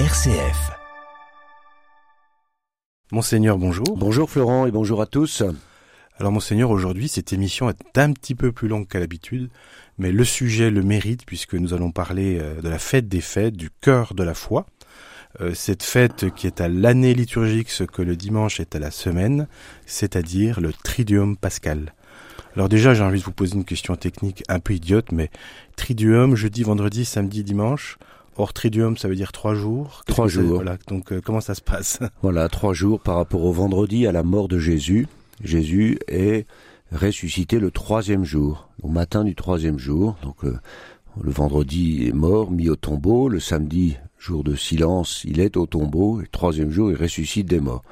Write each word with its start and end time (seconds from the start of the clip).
RCF. 0.00 0.72
Monseigneur, 3.12 3.58
bonjour. 3.58 3.96
Bonjour 3.96 4.28
Florent 4.28 4.66
et 4.66 4.72
bonjour 4.72 5.00
à 5.00 5.06
tous. 5.06 5.44
Alors 6.18 6.32
Monseigneur, 6.32 6.70
aujourd'hui 6.70 7.06
cette 7.06 7.32
émission 7.32 7.70
est 7.70 7.96
un 7.96 8.12
petit 8.12 8.34
peu 8.34 8.50
plus 8.50 8.66
longue 8.66 8.88
qu'à 8.88 8.98
l'habitude, 8.98 9.50
mais 9.98 10.10
le 10.10 10.24
sujet 10.24 10.72
le 10.72 10.82
mérite 10.82 11.24
puisque 11.24 11.54
nous 11.54 11.74
allons 11.74 11.92
parler 11.92 12.40
euh, 12.40 12.60
de 12.60 12.68
la 12.68 12.80
fête 12.80 13.06
des 13.06 13.20
fêtes, 13.20 13.56
du 13.56 13.70
cœur 13.70 14.14
de 14.14 14.24
la 14.24 14.34
foi. 14.34 14.66
Euh, 15.40 15.54
cette 15.54 15.84
fête 15.84 16.34
qui 16.34 16.48
est 16.48 16.60
à 16.60 16.66
l'année 16.66 17.14
liturgique 17.14 17.70
ce 17.70 17.84
que 17.84 18.02
le 18.02 18.16
dimanche 18.16 18.58
est 18.58 18.74
à 18.74 18.80
la 18.80 18.90
semaine, 18.90 19.46
c'est-à-dire 19.86 20.60
le 20.60 20.72
Triduum 20.72 21.36
pascal. 21.36 21.94
Alors 22.56 22.68
déjà, 22.68 22.94
j'ai 22.94 23.04
envie 23.04 23.20
de 23.20 23.24
vous 23.24 23.32
poser 23.32 23.54
une 23.54 23.64
question 23.64 23.94
technique 23.94 24.42
un 24.48 24.58
peu 24.58 24.74
idiote, 24.74 25.12
mais 25.12 25.30
Triduum, 25.76 26.34
jeudi, 26.34 26.64
vendredi, 26.64 27.04
samedi, 27.04 27.44
dimanche. 27.44 27.96
Or, 28.36 28.52
Triduum, 28.52 28.96
ça 28.96 29.08
veut 29.08 29.14
dire 29.14 29.32
trois 29.32 29.54
jours. 29.54 30.02
Trois 30.06 30.26
jours. 30.26 30.56
Voilà. 30.56 30.76
Donc, 30.88 31.12
euh, 31.12 31.20
comment 31.24 31.40
ça 31.40 31.54
se 31.54 31.60
passe 31.60 32.00
Voilà, 32.22 32.48
trois 32.48 32.72
jours 32.72 33.00
par 33.00 33.16
rapport 33.16 33.44
au 33.44 33.52
vendredi 33.52 34.06
à 34.06 34.12
la 34.12 34.22
mort 34.22 34.48
de 34.48 34.58
Jésus. 34.58 35.06
Jésus 35.42 35.98
est 36.08 36.46
ressuscité 36.92 37.58
le 37.58 37.70
troisième 37.70 38.24
jour, 38.24 38.68
au 38.82 38.88
matin 38.88 39.24
du 39.24 39.34
troisième 39.34 39.78
jour. 39.78 40.16
Donc, 40.22 40.44
euh, 40.44 40.58
le 41.22 41.30
vendredi 41.30 42.08
est 42.08 42.12
mort, 42.12 42.50
mis 42.50 42.68
au 42.68 42.76
tombeau. 42.76 43.28
Le 43.28 43.38
samedi, 43.38 43.96
jour 44.18 44.42
de 44.42 44.56
silence, 44.56 45.22
il 45.24 45.38
est 45.38 45.56
au 45.56 45.66
tombeau. 45.66 46.18
Et 46.18 46.22
le 46.22 46.28
troisième 46.28 46.70
jour, 46.70 46.90
il 46.90 46.96
ressuscite 46.96 47.46
des 47.46 47.60
morts. 47.60 47.84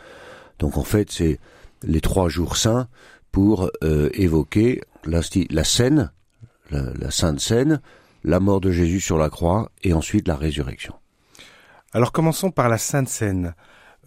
Donc, 0.59 0.77
en 0.77 0.85
fait, 0.85 1.11
c'est 1.11 1.39
les 1.85 2.01
trois 2.01 2.29
jours 2.29 2.57
saints 2.57 2.89
pour 3.31 3.71
euh, 3.85 4.11
évoquer 4.15 4.83
la, 5.05 5.21
la 5.51 5.65
scène, 5.65 6.11
la, 6.71 6.93
la 6.99 7.11
Sainte 7.11 7.41
Seine, 7.41 7.81
la 8.25 8.41
mort 8.41 8.61
de 8.61 8.71
Jésus 8.71 9.01
sur 9.01 9.19
la 9.19 9.31
croix 9.31 9.71
et 9.83 9.93
ensuite 9.93 10.29
la 10.29 10.37
résurrection. 10.37 10.95
Alors 11.93 12.13
commençons 12.13 12.51
par 12.51 12.69
la 12.69 12.79
Sainte 12.79 13.09
Seine. 13.09 13.55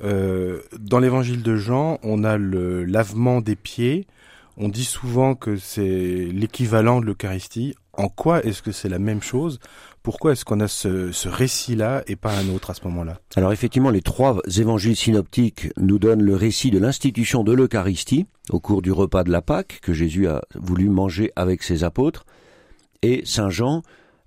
Euh, 0.04 0.62
dans 0.80 1.00
l'évangile 1.00 1.44
de 1.44 1.56
Jean, 1.56 2.00
on 2.04 2.24
a 2.24 2.38
le 2.38 2.84
lavement 2.84 3.42
des 3.42 3.56
pieds. 3.56 4.08
On 4.58 4.70
dit 4.70 4.86
souvent 4.86 5.36
que 5.36 5.58
c'est 5.58 6.28
l'équivalent 6.32 7.02
de 7.02 7.06
l'Eucharistie. 7.06 7.76
En 7.94 8.10
quoi 8.10 8.44
est-ce 8.44 8.62
que 8.62 8.72
c'est 8.72 8.90
la 8.90 9.00
même 9.00 9.22
chose? 9.22 9.60
Pourquoi 10.02 10.34
est-ce 10.34 10.46
qu'on 10.46 10.60
a 10.60 10.68
ce, 10.68 11.12
ce 11.12 11.30
récit-là 11.30 12.04
et 12.08 12.16
pas 12.16 12.32
un 12.38 12.50
autre 12.50 12.70
à 12.70 12.74
ce 12.74 12.84
moment-là? 12.86 13.20
Alors 13.36 13.54
effectivement, 13.54 13.90
les 13.90 14.02
trois 14.02 14.40
évangiles 14.58 14.96
synoptiques 14.96 15.70
nous 15.78 15.98
donnent 15.98 16.24
le 16.24 16.36
récit 16.36 16.72
de 16.72 16.80
l'institution 16.80 17.44
de 17.44 17.54
l'Eucharistie 17.54 18.26
au 18.50 18.60
cours 18.60 18.82
du 18.82 18.92
repas 18.92 19.24
de 19.24 19.32
la 19.32 19.42
Pâque 19.42 19.80
que 19.82 19.94
Jésus 19.94 20.28
a 20.28 20.42
voulu 20.56 20.90
manger 20.90 21.32
avec 21.36 21.64
ses 21.64 21.84
apôtres. 21.84 22.26
Et 23.02 23.22
Saint 23.26 23.50
Jean 23.50 23.82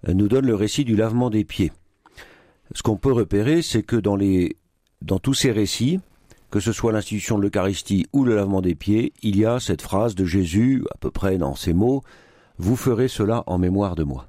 nous 0.06 0.28
donne 0.28 0.46
le 0.46 0.54
récit 0.54 0.84
du 0.84 0.96
lavement 0.96 1.30
des 1.30 1.44
pieds. 1.44 1.72
Ce 2.74 2.82
qu'on 2.82 2.96
peut 2.96 3.12
repérer, 3.12 3.62
c'est 3.62 3.82
que 3.82 3.96
dans, 3.96 4.16
les, 4.16 4.56
dans 5.02 5.18
tous 5.18 5.34
ces 5.34 5.50
récits, 5.50 6.00
que 6.50 6.60
ce 6.60 6.72
soit 6.72 6.92
l'institution 6.92 7.38
de 7.38 7.42
l'Eucharistie 7.42 8.06
ou 8.12 8.24
le 8.24 8.34
lavement 8.34 8.60
des 8.60 8.74
pieds, 8.74 9.12
il 9.22 9.36
y 9.36 9.44
a 9.44 9.60
cette 9.60 9.82
phrase 9.82 10.14
de 10.14 10.24
Jésus, 10.24 10.84
à 10.94 10.98
peu 10.98 11.10
près 11.10 11.38
dans 11.38 11.54
ces 11.54 11.72
mots, 11.72 12.02
Vous 12.58 12.76
ferez 12.76 13.06
cela 13.06 13.44
en 13.46 13.56
mémoire 13.56 13.94
de 13.94 14.02
moi. 14.02 14.26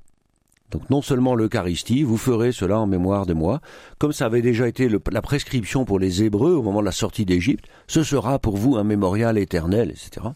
Donc 0.72 0.90
non 0.92 1.02
seulement 1.02 1.34
l'Eucharistie, 1.34 2.04
vous 2.04 2.18
ferez 2.18 2.52
cela 2.52 2.80
en 2.80 2.86
mémoire 2.86 3.26
de 3.26 3.34
moi, 3.34 3.60
comme 3.98 4.12
ça 4.12 4.28
avait 4.28 4.44
déjà 4.44 4.68
été 4.68 4.88
la 5.12 5.22
prescription 5.22 5.84
pour 5.84 5.98
les 5.98 6.24
Hébreux 6.24 6.54
au 6.54 6.62
moment 6.62 6.82
de 6.82 6.86
la 6.86 6.92
sortie 6.92 7.26
d'Égypte, 7.26 7.66
ce 7.88 8.04
sera 8.04 8.38
pour 8.38 8.56
vous 8.56 8.76
un 8.76 8.84
mémorial 8.84 9.38
éternel, 9.38 9.90
etc. 9.90 10.28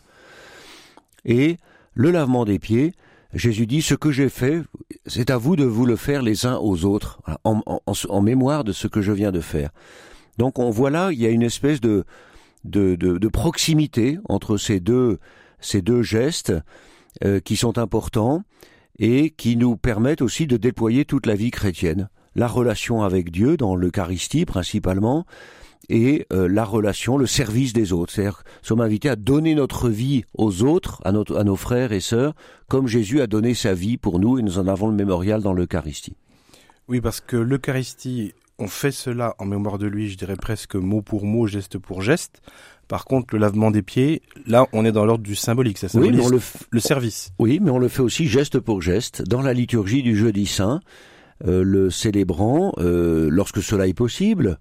Et 1.25 1.57
le 1.93 2.09
lavement 2.09 2.45
des 2.45 2.57
pieds, 2.57 2.93
Jésus 3.33 3.65
dit, 3.65 3.81
ce 3.81 3.95
que 3.95 4.11
j'ai 4.11 4.29
fait, 4.29 4.61
c'est 5.07 5.31
à 5.31 5.37
vous 5.37 5.55
de 5.55 5.63
vous 5.63 5.85
le 5.85 5.95
faire 5.95 6.21
les 6.21 6.45
uns 6.45 6.57
aux 6.57 6.85
autres, 6.85 7.19
en, 7.43 7.61
en, 7.65 7.81
en, 8.09 8.21
mémoire 8.21 8.63
de 8.63 8.71
ce 8.71 8.87
que 8.87 9.01
je 9.01 9.11
viens 9.11 9.31
de 9.31 9.39
faire. 9.39 9.71
Donc 10.37 10.59
on 10.59 10.69
voit 10.69 10.91
là, 10.91 11.11
il 11.11 11.19
y 11.19 11.25
a 11.25 11.29
une 11.29 11.41
espèce 11.41 11.81
de, 11.81 12.05
de, 12.63 12.95
de, 12.95 13.17
de 13.17 13.27
proximité 13.27 14.19
entre 14.29 14.57
ces 14.57 14.79
deux, 14.79 15.19
ces 15.59 15.81
deux 15.81 16.03
gestes 16.03 16.53
euh, 17.23 17.39
qui 17.39 17.55
sont 17.55 17.77
importants 17.77 18.43
et 18.99 19.31
qui 19.31 19.57
nous 19.57 19.77
permettent 19.77 20.22
aussi 20.22 20.45
de 20.45 20.57
déployer 20.57 21.05
toute 21.05 21.25
la 21.25 21.35
vie 21.35 21.51
chrétienne. 21.51 22.09
La 22.35 22.47
relation 22.47 23.01
avec 23.01 23.31
Dieu 23.31 23.57
dans 23.57 23.75
l'Eucharistie 23.75 24.45
principalement, 24.45 25.25
et 25.89 26.25
euh, 26.31 26.47
la 26.47 26.63
relation, 26.63 27.17
le 27.17 27.27
service 27.27 27.73
des 27.73 27.94
autres. 27.94 28.13
C'est-à-dire 28.13 28.44
nous 28.45 28.67
sommes 28.67 28.81
invités 28.81 29.09
à 29.09 29.16
donner 29.16 29.55
notre 29.55 29.89
vie 29.89 30.23
aux 30.35 30.63
autres, 30.63 31.01
à, 31.03 31.11
notre, 31.11 31.38
à 31.38 31.44
nos 31.44 31.55
frères 31.55 31.91
et 31.91 31.99
sœurs, 31.99 32.33
comme 32.67 32.88
Jésus 32.88 33.21
a 33.21 33.27
donné 33.27 33.53
sa 33.53 33.73
vie 33.73 33.97
pour 33.97 34.19
nous, 34.19 34.39
et 34.39 34.41
nous 34.41 34.59
en 34.59 34.67
avons 34.67 34.88
le 34.88 34.95
mémorial 34.95 35.41
dans 35.41 35.53
l'Eucharistie. 35.53 36.16
Oui, 36.88 37.01
parce 37.01 37.22
que 37.22 37.38
l'Eucharistie, 37.38 38.33
on 38.59 38.67
fait 38.67 38.91
cela 38.91 39.35
en 39.39 39.45
mémoire 39.45 39.77
de 39.77 39.88
lui, 39.88 40.09
je 40.09 40.17
dirais 40.17 40.35
presque 40.35 40.75
mot 40.75 41.01
pour 41.01 41.25
mot, 41.25 41.47
geste 41.47 41.77
pour 41.77 42.01
geste. 42.01 42.41
Par 42.88 43.05
contre, 43.05 43.33
le 43.33 43.39
lavement 43.39 43.72
des 43.72 43.81
pieds, 43.81 44.22
là, 44.45 44.67
on 44.73 44.83
est 44.83 44.91
dans 44.91 45.05
l'ordre 45.05 45.23
du 45.23 45.35
symbolique, 45.35 45.77
ça 45.77 45.88
symbolise 45.88 46.19
oui, 46.25 46.31
le, 46.31 46.39
le, 46.69 46.79
service. 46.79 47.31
Oui, 47.39 47.59
mais 47.61 47.72
on 47.72 47.79
le 47.79 47.88
fait 47.88 48.01
aussi 48.01 48.27
geste 48.27 48.59
pour 48.59 48.81
geste 48.81 49.23
dans 49.23 49.41
la 49.41 49.53
liturgie 49.53 50.03
du 50.03 50.16
jeudi 50.16 50.45
saint, 50.45 50.81
euh, 51.45 51.63
le 51.63 51.89
célébrant, 51.89 52.73
euh, 52.77 53.29
lorsque 53.31 53.63
cela 53.63 53.88
est 53.88 53.93
possible, 53.93 54.59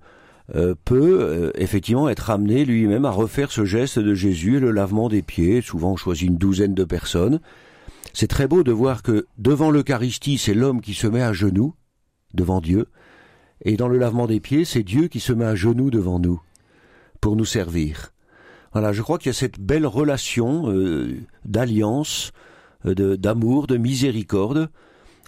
euh, 0.55 0.75
peut 0.85 1.19
euh, 1.21 1.51
effectivement 1.55 2.09
être 2.09 2.31
amené 2.31 2.65
lui-même 2.65 3.05
à 3.05 3.11
refaire 3.11 3.53
ce 3.53 3.65
geste 3.65 3.99
de 3.99 4.15
Jésus 4.15 4.57
et 4.57 4.61
le 4.61 4.71
lavement 4.71 5.09
des 5.09 5.23
pieds. 5.23 5.63
Souvent, 5.63 5.93
on 5.93 5.97
choisit 5.97 6.29
une 6.29 6.37
douzaine 6.37 6.75
de 6.75 6.85
personnes. 6.85 7.41
C'est 8.13 8.29
très 8.29 8.47
beau 8.47 8.63
de 8.63 8.73
voir 8.73 9.03
que 9.03 9.27
devant 9.39 9.71
l'Eucharistie, 9.71 10.39
c'est 10.39 10.55
l'homme 10.55 10.81
qui 10.81 10.95
se 10.95 11.07
met 11.07 11.23
à 11.23 11.33
genoux 11.33 11.75
devant 12.35 12.61
Dieu, 12.61 12.87
et 13.65 13.77
dans 13.77 13.89
le 13.89 13.99
lavement 13.99 14.27
des 14.27 14.41
pieds, 14.41 14.65
c'est 14.65 14.83
Dieu 14.83 15.09
qui 15.09 15.21
se 15.21 15.33
met 15.33 15.45
à 15.45 15.55
genoux 15.55 15.91
devant 15.91 16.19
nous 16.19 16.41
pour 17.21 17.37
nous 17.37 17.45
servir. 17.45 18.13
Voilà, 18.73 18.93
je 18.93 19.03
crois 19.03 19.19
qu'il 19.19 19.29
y 19.29 19.31
a 19.31 19.39
cette 19.39 19.61
belle 19.61 19.87
relation 19.87 20.71
euh, 20.71 21.15
d'alliance, 21.45 22.33
euh, 22.87 23.17
d'amour, 23.17 23.67
de 23.67 23.77
miséricorde. 23.77 24.71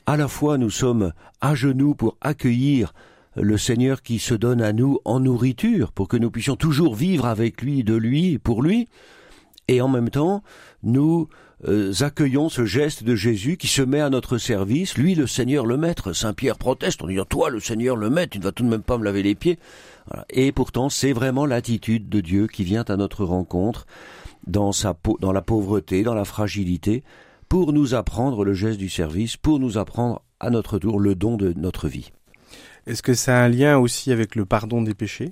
À 0.06 0.16
la 0.16 0.28
fois, 0.28 0.58
nous 0.58 0.70
sommes 0.70 1.12
à 1.40 1.54
genoux 1.54 1.94
pour 1.94 2.16
accueillir 2.20 2.92
le 3.36 3.58
Seigneur 3.58 4.02
qui 4.02 4.18
se 4.18 4.34
donne 4.34 4.62
à 4.62 4.72
nous 4.72 5.00
en 5.04 5.20
nourriture 5.20 5.92
pour 5.92 6.08
que 6.08 6.16
nous 6.16 6.30
puissions 6.30 6.56
toujours 6.56 6.94
vivre 6.94 7.26
avec 7.26 7.62
lui, 7.62 7.84
de 7.84 7.94
lui, 7.94 8.38
pour 8.38 8.62
lui, 8.62 8.88
et 9.68 9.80
en 9.80 9.88
même 9.88 10.10
temps, 10.10 10.42
nous 10.82 11.28
euh, 11.66 11.92
accueillons 12.00 12.48
ce 12.48 12.66
geste 12.66 13.04
de 13.04 13.14
Jésus 13.14 13.56
qui 13.56 13.66
se 13.66 13.80
met 13.80 14.00
à 14.00 14.10
notre 14.10 14.36
service, 14.36 14.98
lui 14.98 15.14
le 15.14 15.26
Seigneur 15.26 15.64
le 15.64 15.76
Maître. 15.76 16.12
Saint 16.12 16.34
Pierre 16.34 16.58
proteste 16.58 17.02
en 17.02 17.06
disant 17.06 17.24
Toi 17.24 17.48
le 17.48 17.60
Seigneur 17.60 17.96
le 17.96 18.10
Maître, 18.10 18.32
tu 18.32 18.38
ne 18.38 18.44
vas 18.44 18.52
tout 18.52 18.64
de 18.64 18.68
même 18.68 18.82
pas 18.82 18.98
me 18.98 19.04
laver 19.04 19.22
les 19.22 19.34
pieds. 19.34 19.58
Et 20.28 20.52
pourtant, 20.52 20.90
c'est 20.90 21.12
vraiment 21.12 21.46
l'attitude 21.46 22.10
de 22.10 22.20
Dieu 22.20 22.46
qui 22.46 22.64
vient 22.64 22.84
à 22.88 22.96
notre 22.96 23.24
rencontre 23.24 23.86
dans 24.46 24.72
la 25.32 25.42
pauvreté, 25.42 26.02
dans 26.02 26.14
la 26.14 26.26
fragilité, 26.26 27.02
pour 27.48 27.72
nous 27.72 27.94
apprendre 27.94 28.44
le 28.44 28.52
geste 28.52 28.78
du 28.78 28.90
service, 28.90 29.38
pour 29.38 29.58
nous 29.58 29.78
apprendre 29.78 30.20
à 30.40 30.50
notre 30.50 30.78
tour 30.78 31.00
le 31.00 31.14
don 31.14 31.38
de 31.38 31.54
notre 31.56 31.88
vie. 31.88 32.10
Est-ce 32.86 33.02
que 33.02 33.14
ça 33.14 33.38
a 33.38 33.44
un 33.44 33.48
lien 33.48 33.78
aussi 33.78 34.12
avec 34.12 34.34
le 34.34 34.44
pardon 34.44 34.82
des 34.82 34.94
péchés? 34.94 35.30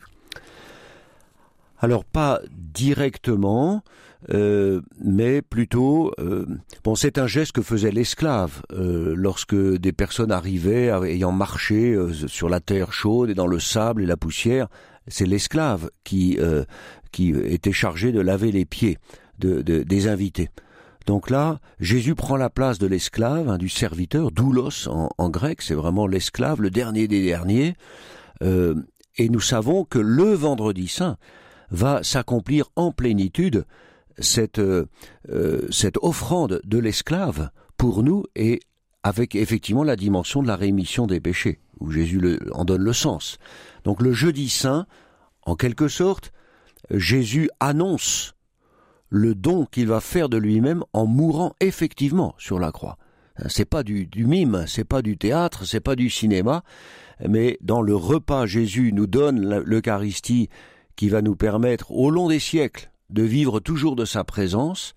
Alors 1.79 2.05
pas 2.05 2.41
directement, 2.51 3.83
euh, 4.31 4.81
mais 5.03 5.43
plutôt, 5.43 6.13
euh, 6.21 6.47
bon, 6.85 6.95
c'est 6.95 7.19
un 7.19 7.27
geste 7.27 7.53
que 7.53 7.63
faisait 7.63 7.91
l'esclave 7.91 8.63
euh, 8.73 9.15
lorsque 9.17 9.57
des 9.57 9.93
personnes 9.93 10.31
arrivaient 10.31 10.93
ayant 11.11 11.33
marché 11.33 11.97
sur 12.29 12.49
la 12.49 12.61
terre 12.61 12.93
chaude 12.93 13.31
et 13.31 13.35
dans 13.35 13.49
le 13.49 13.59
sable 13.59 14.03
et 14.03 14.07
la 14.07 14.17
poussière. 14.17 14.69
C'est 15.09 15.27
l'esclave 15.27 15.91
qui 16.05 16.39
était 17.19 17.73
chargé 17.73 18.13
de 18.13 18.21
laver 18.21 18.53
les 18.53 18.65
pieds 18.65 18.99
de, 19.41 19.61
de, 19.61 19.83
des 19.83 20.07
invités. 20.07 20.49
Donc 21.07 21.31
là, 21.31 21.61
Jésus 21.81 22.15
prend 22.15 22.37
la 22.37 22.51
place 22.51 22.79
de 22.79 22.87
l'esclave, 22.87 23.49
hein, 23.49 23.59
du 23.59 23.69
serviteur, 23.69 24.31
doulos 24.31 24.89
en, 24.89 25.31
grec, 25.31 25.63
c'est 25.63 25.75
vraiment 25.75 26.07
l'esclave, 26.07 26.63
le 26.63 26.71
dernier 26.71 27.09
des 27.09 27.23
derniers. 27.23 27.75
Euh, 28.43 28.75
et 29.17 29.29
nous 29.29 29.41
savons 29.41 29.85
que 29.85 29.99
le 29.99 30.33
vendredi 30.35 30.89
saint 30.89 31.17
va 31.71 32.03
s'accomplir 32.03 32.71
en 32.77 32.93
plénitude 32.93 33.65
cette, 34.19 34.59
euh, 34.59 34.87
cette 35.71 35.99
offrande 36.03 36.61
de 36.65 36.79
l'esclave 36.79 37.51
pour 37.77 38.03
nous 38.03 38.25
et 38.37 38.61
avec 39.03 39.35
effectivement 39.35 39.85
la 39.85 39.97
dimension 39.97 40.43
de 40.43 40.49
la 40.49 40.57
rémission 40.57 41.07
des 41.07 41.21
péchés, 41.21 41.59
où 41.81 41.91
Jésus 41.91 42.39
en 42.53 42.65
donne 42.65 42.83
le 42.83 42.93
sens. 42.93 43.39
Donc 43.85 44.01
le 44.01 44.13
jeudi 44.13 44.49
saint, 44.49 44.87
en 45.45 45.57
quelque 45.57 45.89
sorte, 45.89 46.33
Jésus 46.91 47.51
annonce 47.59 48.35
le 49.15 49.35
don 49.35 49.67
qu'il 49.67 49.89
va 49.89 50.01
faire 50.01 50.31
de 50.31 50.39
lui-même 50.39 50.85
en 50.95 51.05
mourant 51.05 51.55
effectivement 51.61 52.35
sur 52.39 52.59
la 52.59 52.73
croix. 52.73 52.97
C'est 53.47 53.67
pas 53.67 53.83
du, 53.83 54.07
du 54.07 54.25
mime, 54.25 54.65
c'est 54.67 54.85
pas 54.85 55.03
du 55.03 55.19
théâtre, 55.19 55.67
c'est 55.67 55.81
pas 55.81 55.97
du 55.97 56.09
cinéma, 56.09 56.63
mais 57.29 57.59
dans 57.61 57.83
le 57.83 57.95
repas, 57.95 58.47
Jésus 58.47 58.91
nous 58.95 59.07
donne 59.07 59.61
l'Eucharistie 59.67 60.49
qui 60.97 61.11
va 61.11 61.21
nous 61.21 61.37
permettre, 61.37 61.91
au 61.93 62.09
long 62.09 62.29
des 62.29 62.39
siècles, 62.39 62.91
de 63.11 63.23
vivre 63.23 63.61
toujours 63.61 63.97
de 63.97 64.07
sa 64.07 64.25
présence, 64.25 64.95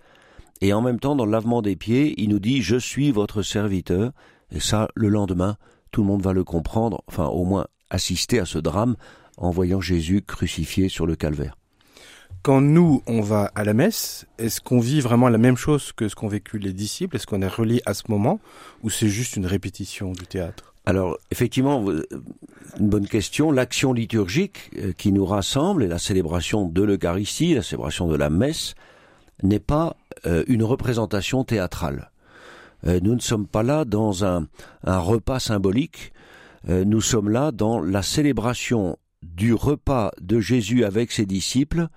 et 0.61 0.71
en 0.71 0.81
même 0.81 1.01
temps, 1.01 1.17
dans 1.17 1.25
le 1.25 1.31
lavement 1.31 1.61
des 1.61 1.75
pieds, 1.75 2.13
il 2.17 2.29
nous 2.29 2.39
dit 2.39 2.61
Je 2.61 2.77
suis 2.77 3.11
votre 3.11 3.41
serviteur, 3.41 4.13
et 4.49 4.61
ça, 4.61 4.87
le 4.95 5.09
lendemain, 5.09 5.57
tout 5.91 6.01
le 6.01 6.07
monde 6.07 6.21
va 6.21 6.31
le 6.31 6.45
comprendre, 6.45 7.03
enfin 7.09 7.25
au 7.25 7.43
moins 7.43 7.67
assisté 7.89 8.39
à 8.39 8.45
ce 8.45 8.59
drame 8.59 8.95
en 9.37 9.49
voyant 9.49 9.81
Jésus 9.81 10.21
crucifié 10.21 10.87
sur 10.87 11.05
le 11.05 11.17
calvaire. 11.17 11.57
Quand 12.41 12.61
nous, 12.61 13.01
on 13.07 13.21
va 13.21 13.51
à 13.55 13.63
la 13.63 13.73
messe, 13.73 14.27
est-ce 14.37 14.61
qu'on 14.61 14.79
vit 14.79 15.01
vraiment 15.01 15.29
la 15.29 15.39
même 15.39 15.57
chose 15.57 15.91
que 15.91 16.07
ce 16.07 16.15
qu'ont 16.15 16.27
vécu 16.27 16.59
les 16.59 16.73
disciples? 16.73 17.15
Est-ce 17.15 17.25
qu'on 17.25 17.41
est 17.41 17.47
relié 17.47 17.81
à 17.85 17.95
ce 17.95 18.03
moment 18.07 18.39
ou 18.83 18.91
c'est 18.91 19.09
juste 19.09 19.35
une 19.35 19.47
répétition 19.47 20.11
du 20.11 20.27
théâtre? 20.27 20.75
Alors, 20.85 21.17
effectivement, 21.31 21.83
une 22.79 22.89
bonne 22.89 23.07
question. 23.07 23.51
L'action 23.51 23.93
liturgique 23.93 24.69
euh, 24.77 24.91
qui 24.93 25.11
nous 25.11 25.25
rassemble 25.25 25.83
et 25.83 25.87
la 25.87 25.97
célébration 25.97 26.67
de 26.67 26.83
l'Eucharistie, 26.83 27.55
la 27.55 27.63
célébration 27.63 28.07
de 28.07 28.15
la 28.15 28.29
messe, 28.29 28.75
n'est 29.41 29.59
pas 29.59 29.97
euh, 30.27 30.43
une 30.47 30.63
représentation 30.63 31.43
théâtrale. 31.43 32.11
Euh, 32.85 32.99
nous 33.01 33.15
ne 33.15 33.19
sommes 33.19 33.47
pas 33.47 33.63
là 33.63 33.85
dans 33.85 34.23
un, 34.23 34.47
un 34.83 34.99
repas 34.99 35.39
symbolique, 35.39 36.11
nous 36.67 37.01
sommes 37.01 37.29
là 37.29 37.51
dans 37.51 37.79
la 37.79 38.01
célébration 38.01 38.97
du 39.21 39.53
repas 39.53 40.11
de 40.19 40.39
Jésus 40.39 40.83
avec 40.83 41.11
ses 41.11 41.27
disciples, 41.27 41.89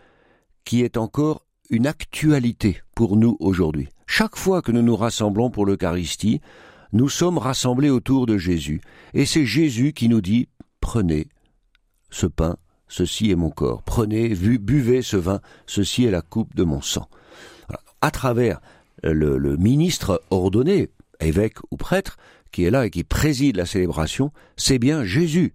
qui 0.69 0.83
est 0.83 0.99
encore 0.99 1.47
une 1.71 1.87
actualité 1.87 2.83
pour 2.95 3.17
nous 3.17 3.39
aujourd'hui. 3.41 3.89
Chaque 4.07 4.37
fois 4.37 4.61
que 4.61 4.71
nous 4.71 4.83
nous 4.83 4.97
rassemblons 4.97 5.49
pour 5.49 5.65
l'Eucharistie, 5.65 6.43
nous 6.93 7.09
sommes 7.09 7.39
rassemblés 7.39 7.89
autour 7.89 8.27
de 8.27 8.37
Jésus, 8.37 8.83
et 9.15 9.25
c'est 9.25 9.47
Jésus 9.47 9.95
qui 9.95 10.11
nous 10.11 10.21
dit 10.21 10.51
Prenez 10.81 11.29
ce 12.11 12.27
pain, 12.27 12.59
ceci 12.87 13.31
est 13.31 13.35
mon 13.35 13.49
corps, 13.49 13.83
prenez, 13.83 14.29
buvez 14.29 15.01
ce 15.01 15.17
vin, 15.17 15.41
ceci 15.67 16.05
est 16.05 16.11
la 16.11 16.21
coupe 16.21 16.55
de 16.55 16.65
mon 16.65 16.83
sang. 16.83 17.09
À 18.03 18.11
travers 18.11 18.61
le, 19.03 19.39
le 19.39 19.57
ministre 19.57 20.23
ordonné, 20.29 20.91
évêque 21.19 21.61
ou 21.71 21.79
prêtre, 21.79 22.19
qui 22.53 22.65
est 22.65 22.71
là 22.71 22.85
et 22.85 22.91
qui 22.91 23.05
préside 23.05 23.57
la 23.57 23.65
célébration, 23.65 24.33
c'est 24.59 24.79
bien 24.79 25.03
Jésus 25.03 25.55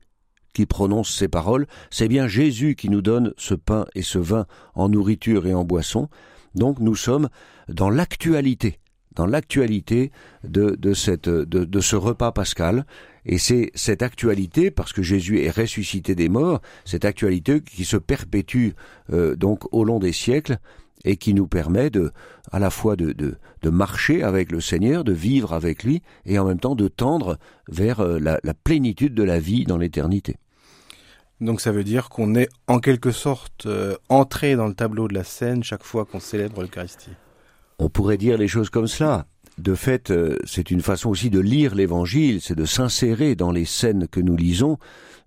qui 0.54 0.66
prononce 0.66 1.14
ces 1.14 1.28
paroles, 1.28 1.68
c'est 1.90 2.08
bien 2.08 2.28
Jésus 2.28 2.76
qui 2.76 2.90
nous 2.90 3.02
donne 3.02 3.34
ce 3.38 3.54
pain 3.54 3.86
et 3.96 4.04
ce 4.04 4.20
vin 4.20 4.46
en 4.76 4.90
nourriture 4.90 5.48
et 5.48 5.54
en 5.54 5.64
boisson. 5.64 6.10
Donc 6.56 6.80
nous 6.80 6.96
sommes 6.96 7.30
dans 7.68 7.90
l'actualité 7.90 8.80
dans 9.16 9.26
l'actualité 9.26 10.12
de, 10.44 10.76
de, 10.76 10.94
ce 10.94 11.96
repas 11.96 12.32
pascal. 12.32 12.86
Et 13.26 13.38
c'est 13.38 13.72
cette 13.74 14.02
actualité, 14.02 14.72
parce 14.72 14.92
que 14.92 15.02
Jésus 15.02 15.42
est 15.42 15.50
ressuscité 15.50 16.16
des 16.16 16.30
morts, 16.30 16.62
cette 16.84 17.06
actualité 17.06 17.62
qui 17.62 17.86
se 17.86 17.98
perpétue 17.98 18.72
euh, 19.12 19.36
donc 19.36 19.72
au 19.74 19.86
long 19.86 20.00
des 20.00 20.12
siècles 20.12 20.58
et 21.06 21.18
qui 21.18 21.34
nous 21.34 21.48
permet 21.48 21.90
de, 21.90 22.12
à 22.52 22.60
la 22.60 22.70
fois 22.70 22.96
de, 22.96 23.12
de, 23.14 23.70
marcher 23.70 24.24
avec 24.24 24.52
le 24.52 24.60
Seigneur, 24.62 25.04
de 25.04 25.14
vivre 25.14 25.54
avec 25.54 25.84
lui, 25.84 26.02
et 26.26 26.38
en 26.38 26.46
même 26.46 26.60
temps 26.60 26.76
de 26.76 26.88
tendre 26.88 27.38
vers 27.70 28.02
euh, 28.02 28.20
la 28.20 28.54
plénitude 28.54 29.14
de 29.14 29.24
la 29.24 29.40
vie 29.40 29.64
dans 29.66 29.78
l'éternité. 29.78 30.38
Donc 31.42 31.62
ça 31.62 31.72
veut 31.72 31.84
dire 31.84 32.10
qu'on 32.10 32.36
est 32.36 32.50
en 32.68 32.80
quelque 32.80 33.12
sorte 33.12 33.66
euh, 33.66 33.96
entré 34.10 34.56
dans 34.56 34.68
le 34.68 34.74
tableau 34.74 35.08
de 35.08 35.14
la 35.14 35.24
scène 35.24 35.64
chaque 35.64 35.84
fois 35.84 36.06
qu'on 36.06 36.20
célèbre 36.20 36.62
l'Eucharistie. 36.62 37.12
On 37.80 37.90
pourrait 37.90 38.18
dire 38.18 38.38
les 38.38 38.48
choses 38.48 38.70
comme 38.70 38.88
cela. 38.88 39.26
De 39.58 39.76
fait, 39.76 40.10
euh, 40.10 40.38
c'est 40.46 40.72
une 40.72 40.82
façon 40.82 41.10
aussi 41.10 41.30
de 41.30 41.40
lire 41.40 41.76
l'Évangile, 41.76 42.42
c'est 42.42 42.56
de 42.56 42.66
s'insérer 42.66 43.36
dans 43.36 43.52
les 43.52 43.66
scènes 43.66 44.08
que 44.08 44.20
nous 44.20 44.36
lisons 44.36 44.78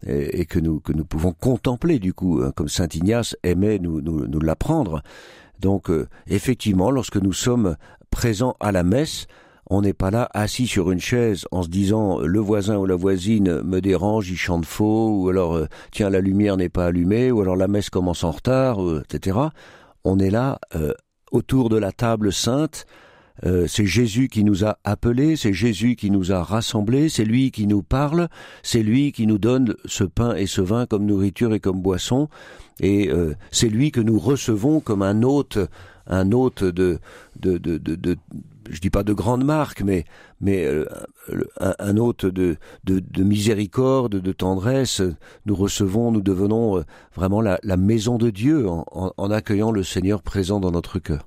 et, 0.06 0.46
que 0.46 0.58
nous 0.58 0.80
que 0.80 0.92
nous 0.92 1.04
pouvons 1.04 1.32
contempler 1.32 1.98
du 1.98 2.12
coup, 2.12 2.40
hein, 2.42 2.52
comme 2.54 2.68
saint 2.68 2.88
Ignace 2.92 3.36
aimait 3.42 3.78
nous 3.78 4.00
nous, 4.00 4.26
nous 4.26 4.40
l'apprendre. 4.40 5.02
Donc 5.60 5.90
euh, 5.90 6.08
effectivement, 6.26 6.90
lorsque 6.90 7.16
nous 7.16 7.32
sommes 7.32 7.76
présents 8.10 8.56
à 8.60 8.72
la 8.72 8.82
messe, 8.82 9.26
on 9.68 9.82
n'est 9.82 9.92
pas 9.92 10.10
là 10.10 10.28
assis 10.32 10.66
sur 10.66 10.90
une 10.90 11.00
chaise 11.00 11.46
en 11.50 11.62
se 11.62 11.68
disant 11.68 12.20
le 12.20 12.40
voisin 12.40 12.76
ou 12.76 12.86
la 12.86 12.96
voisine 12.96 13.62
me 13.62 13.80
dérange, 13.80 14.30
il 14.30 14.36
chante 14.36 14.66
faux, 14.66 15.10
ou 15.10 15.28
alors 15.28 15.56
euh, 15.56 15.66
tiens 15.90 16.10
la 16.10 16.20
lumière 16.20 16.56
n'est 16.56 16.68
pas 16.68 16.86
allumée, 16.86 17.30
ou 17.30 17.40
alors 17.40 17.56
la 17.56 17.68
messe 17.68 17.90
commence 17.90 18.24
en 18.24 18.30
retard, 18.30 18.78
etc. 19.04 19.38
On 20.04 20.18
est 20.18 20.30
là 20.30 20.60
autour 21.32 21.68
de 21.68 21.76
la 21.76 21.92
table 21.92 22.32
sainte. 22.32 22.86
Euh, 23.44 23.66
c'est 23.66 23.84
Jésus 23.84 24.28
qui 24.28 24.44
nous 24.44 24.64
a 24.64 24.78
appelés, 24.84 25.36
c'est 25.36 25.52
Jésus 25.52 25.94
qui 25.96 26.10
nous 26.10 26.32
a 26.32 26.42
rassemblés, 26.42 27.10
c'est 27.10 27.24
lui 27.24 27.50
qui 27.50 27.66
nous 27.66 27.82
parle, 27.82 28.28
c'est 28.62 28.82
lui 28.82 29.12
qui 29.12 29.26
nous 29.26 29.38
donne 29.38 29.74
ce 29.84 30.04
pain 30.04 30.34
et 30.34 30.46
ce 30.46 30.62
vin 30.62 30.86
comme 30.86 31.04
nourriture 31.04 31.52
et 31.52 31.60
comme 31.60 31.82
boisson, 31.82 32.28
et 32.80 33.10
euh, 33.10 33.34
c'est 33.50 33.68
lui 33.68 33.90
que 33.90 34.00
nous 34.00 34.18
recevons 34.18 34.80
comme 34.80 35.02
un 35.02 35.22
hôte, 35.22 35.58
un 36.06 36.32
hôte 36.32 36.64
de, 36.64 36.98
de, 37.38 37.58
de, 37.58 37.76
de, 37.76 38.16
je 38.70 38.80
dis 38.80 38.90
pas 38.90 39.02
de 39.02 39.12
grande 39.12 39.44
marque, 39.44 39.82
mais 39.82 40.04
mais 40.40 40.64
euh, 40.64 40.84
un, 41.58 41.96
hôte 41.96 42.26
de, 42.26 42.56
de, 42.84 43.22
miséricorde, 43.22 44.16
de 44.16 44.32
tendresse. 44.32 45.02
Nous 45.46 45.54
recevons, 45.54 46.12
nous 46.12 46.20
devenons 46.20 46.78
euh, 46.78 46.82
vraiment 47.14 47.40
la, 47.40 47.58
maison 47.76 48.18
de 48.18 48.30
Dieu 48.30 48.66
en, 48.68 49.30
accueillant 49.30 49.70
le 49.70 49.82
Seigneur 49.82 50.22
présent 50.22 50.60
dans 50.60 50.70
notre 50.70 50.98
cœur. 50.98 51.26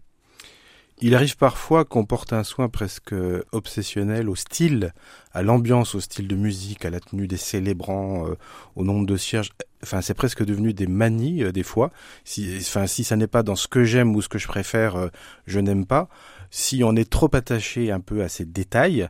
Il 1.01 1.15
arrive 1.15 1.37
parfois 1.37 1.85
qu'on 1.85 2.05
porte 2.05 2.33
un 2.33 2.43
soin 2.43 2.67
presque 2.67 3.15
obsessionnel 3.53 4.27
au 4.27 4.35
style, 4.35 4.93
à 5.31 5.43
l'ambiance, 5.43 5.95
au 5.95 6.01
style 6.01 6.27
de 6.27 6.35
musique, 6.35 6.83
à 6.83 6.89
la 6.89 6.99
tenue 6.99 7.25
des 7.25 7.37
célébrants, 7.37 8.27
euh, 8.27 8.35
au 8.75 8.83
nombre 8.83 9.05
de 9.05 9.15
cierges. 9.15 9.51
Enfin, 9.81 10.01
c'est 10.01 10.13
presque 10.13 10.43
devenu 10.43 10.73
des 10.73 10.87
manies 10.87 11.51
des 11.53 11.63
fois. 11.63 11.89
Si, 12.25 12.57
enfin, 12.59 12.85
si 12.85 13.05
ça 13.05 13.15
n'est 13.15 13.27
pas 13.27 13.43
dans 13.43 13.55
ce 13.55 13.69
que 13.69 13.85
j'aime 13.85 14.13
ou 14.13 14.21
ce 14.21 14.27
que 14.27 14.37
je 14.37 14.47
préfère, 14.47 15.09
je 15.47 15.59
n'aime 15.61 15.85
pas 15.85 16.09
si 16.51 16.83
on 16.83 16.95
est 16.95 17.09
trop 17.09 17.33
attaché 17.33 17.91
un 17.91 17.99
peu 17.99 18.23
à 18.23 18.29
ces 18.29 18.45
détails, 18.45 19.07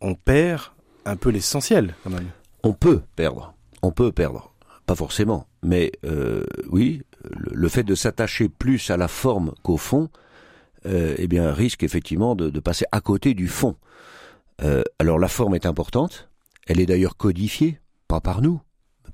on 0.00 0.14
perd 0.14 0.62
un 1.04 1.16
peu 1.16 1.30
l'essentiel 1.30 1.94
quand 2.04 2.10
même. 2.10 2.30
On 2.62 2.72
peut 2.72 3.02
perdre, 3.16 3.54
on 3.82 3.90
peut 3.90 4.12
perdre, 4.12 4.52
pas 4.86 4.94
forcément, 4.94 5.46
mais 5.62 5.92
euh, 6.04 6.44
oui, 6.70 7.02
le, 7.24 7.68
fait 7.68 7.82
de 7.82 7.94
s'attacher 7.94 8.48
plus 8.48 8.90
à 8.90 8.96
la 8.96 9.08
forme 9.08 9.52
qu'au 9.62 9.76
fond, 9.76 10.10
euh, 10.86 11.14
eh 11.18 11.26
bien, 11.26 11.52
risque 11.52 11.82
effectivement 11.82 12.34
de, 12.34 12.60
passer 12.60 12.84
à 12.92 13.00
côté 13.00 13.34
du 13.34 13.48
fond. 13.48 13.76
Euh, 14.62 14.82
alors 14.98 15.18
la 15.18 15.28
forme 15.28 15.54
est 15.54 15.66
importante, 15.66 16.28
elle 16.66 16.78
est 16.78 16.86
d'ailleurs 16.86 17.16
codifiée, 17.16 17.80
pas 18.06 18.20
par 18.20 18.42
nous, 18.42 18.60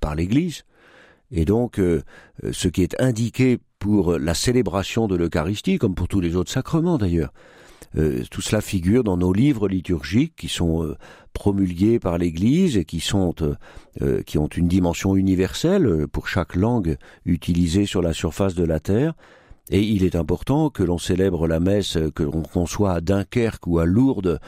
par 0.00 0.14
l'Église. 0.14 0.64
Et 1.30 1.44
donc, 1.44 1.78
ce 1.78 2.68
qui 2.68 2.82
est 2.82 2.98
indiqué 2.98 3.58
pour 3.78 4.18
la 4.18 4.32
célébration 4.32 5.08
de 5.08 5.14
l'Eucharistie, 5.14 5.76
comme 5.76 5.94
pour 5.94 6.08
tous 6.08 6.20
les 6.20 6.36
autres 6.36 6.50
sacrements 6.50 6.96
d'ailleurs, 6.96 7.34
euh, 7.96 8.22
tout 8.30 8.42
cela 8.42 8.60
figure 8.60 9.04
dans 9.04 9.16
nos 9.16 9.32
livres 9.32 9.68
liturgiques 9.68 10.34
qui 10.36 10.48
sont 10.48 10.84
euh, 10.84 10.96
promulgués 11.32 11.98
par 11.98 12.18
l'Église 12.18 12.76
et 12.76 12.84
qui 12.84 13.00
sont 13.00 13.34
euh, 14.00 14.22
qui 14.22 14.38
ont 14.38 14.48
une 14.48 14.68
dimension 14.68 15.16
universelle 15.16 16.06
pour 16.12 16.28
chaque 16.28 16.54
langue 16.54 16.96
utilisée 17.24 17.86
sur 17.86 18.02
la 18.02 18.12
surface 18.12 18.54
de 18.54 18.64
la 18.64 18.80
terre. 18.80 19.14
Et 19.70 19.82
il 19.82 20.04
est 20.04 20.16
important 20.16 20.70
que 20.70 20.82
l'on 20.82 20.98
célèbre 20.98 21.46
la 21.46 21.60
messe, 21.60 21.98
que 22.14 22.22
l'on 22.22 22.66
soit 22.66 22.92
à 22.92 23.00
Dunkerque 23.02 23.66
ou 23.66 23.78
à 23.78 23.84
Lourdes 23.84 24.40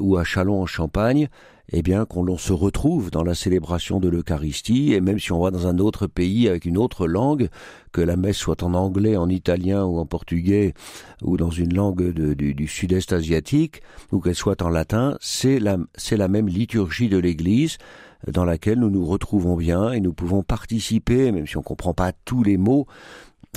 ou 0.00 0.16
à 0.16 0.24
Châlons 0.24 0.62
en 0.62 0.66
Champagne, 0.66 1.28
eh 1.72 1.82
bien 1.82 2.06
qu'on 2.06 2.36
se 2.38 2.52
retrouve 2.52 3.10
dans 3.10 3.22
la 3.22 3.34
célébration 3.34 4.00
de 4.00 4.08
l'Eucharistie, 4.08 4.94
et 4.94 5.00
même 5.00 5.18
si 5.18 5.32
on 5.32 5.40
va 5.40 5.50
dans 5.50 5.66
un 5.66 5.78
autre 5.78 6.06
pays 6.06 6.48
avec 6.48 6.64
une 6.64 6.78
autre 6.78 7.06
langue, 7.06 7.48
que 7.92 8.00
la 8.00 8.16
messe 8.16 8.36
soit 8.36 8.62
en 8.62 8.74
anglais, 8.74 9.16
en 9.16 9.28
italien 9.28 9.84
ou 9.84 9.98
en 9.98 10.06
portugais, 10.06 10.74
ou 11.22 11.36
dans 11.36 11.50
une 11.50 11.74
langue 11.74 12.12
du, 12.12 12.66
sud-est 12.66 13.12
asiatique, 13.12 13.82
ou 14.12 14.20
qu'elle 14.20 14.34
soit 14.34 14.62
en 14.62 14.68
latin, 14.68 15.16
c'est 15.20 15.58
la, 15.58 15.76
c'est 15.94 16.16
la 16.16 16.28
même 16.28 16.48
liturgie 16.48 17.08
de 17.08 17.18
l'Église 17.18 17.78
dans 18.26 18.44
laquelle 18.44 18.80
nous 18.80 18.90
nous 18.90 19.06
retrouvons 19.06 19.56
bien 19.56 19.92
et 19.92 20.00
nous 20.00 20.12
pouvons 20.12 20.42
participer, 20.42 21.30
même 21.30 21.46
si 21.46 21.56
on 21.56 21.60
ne 21.60 21.64
comprend 21.64 21.94
pas 21.94 22.12
tous 22.24 22.42
les 22.42 22.56
mots, 22.56 22.86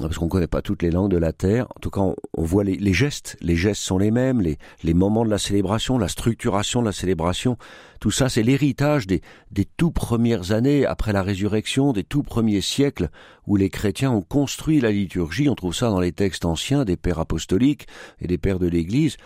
parce 0.08 0.18
qu'on 0.18 0.26
ne 0.26 0.30
connaît 0.30 0.48
pas 0.48 0.62
toutes 0.62 0.84
les 0.84 0.92
langues 0.92 1.12
de 1.12 1.18
la 1.18 1.34
terre. 1.34 1.68
En 1.76 1.80
tout 1.80 1.90
cas, 1.90 2.02
on, 2.02 2.44
voit 2.44 2.64
les, 2.64 2.94
gestes. 2.94 3.38
Les 3.42 3.56
gestes 3.56 3.82
sont 3.82 3.98
les 3.98 4.12
mêmes, 4.12 4.42
les, 4.42 4.94
moments 4.94 5.26
de 5.26 5.30
la 5.30 5.38
célébration, 5.38 5.98
la 5.98 6.08
structuration 6.08 6.82
de 6.82 6.88
la 6.88 6.92
célébration. 6.92 7.58
Tout 8.00 8.12
ça, 8.12 8.30
c'est 8.30 8.44
l'héritage 8.44 9.08
des, 9.08 9.22
des 9.52 9.66
tout 9.66 9.92
premières 9.92 10.52
années 10.52 10.86
après 10.86 11.14
la 11.14 11.24
résurrection, 11.24 11.94
des 11.94 12.04
tout 12.04 12.24
premiers 12.24 12.62
siècles 12.62 13.10
où 13.48 13.56
les 13.56 13.70
chrétiens 13.70 14.12
ont 14.12 14.22
construit 14.22 14.82
la 14.82 14.92
liturgie. 14.92 15.50
On 15.50 15.56
trouve 15.56 15.76
ça 15.76 15.90
dans 15.90 16.00
les 16.00 16.12
textes 16.12 16.46
anciens 16.46 16.86
des 16.86 16.98
pères 16.98 17.20
apostoliques 17.20 17.88
et 18.20 18.28
des 18.28 18.38
pères 18.38 18.60
de 18.60 18.68
l'Église. 18.68 19.18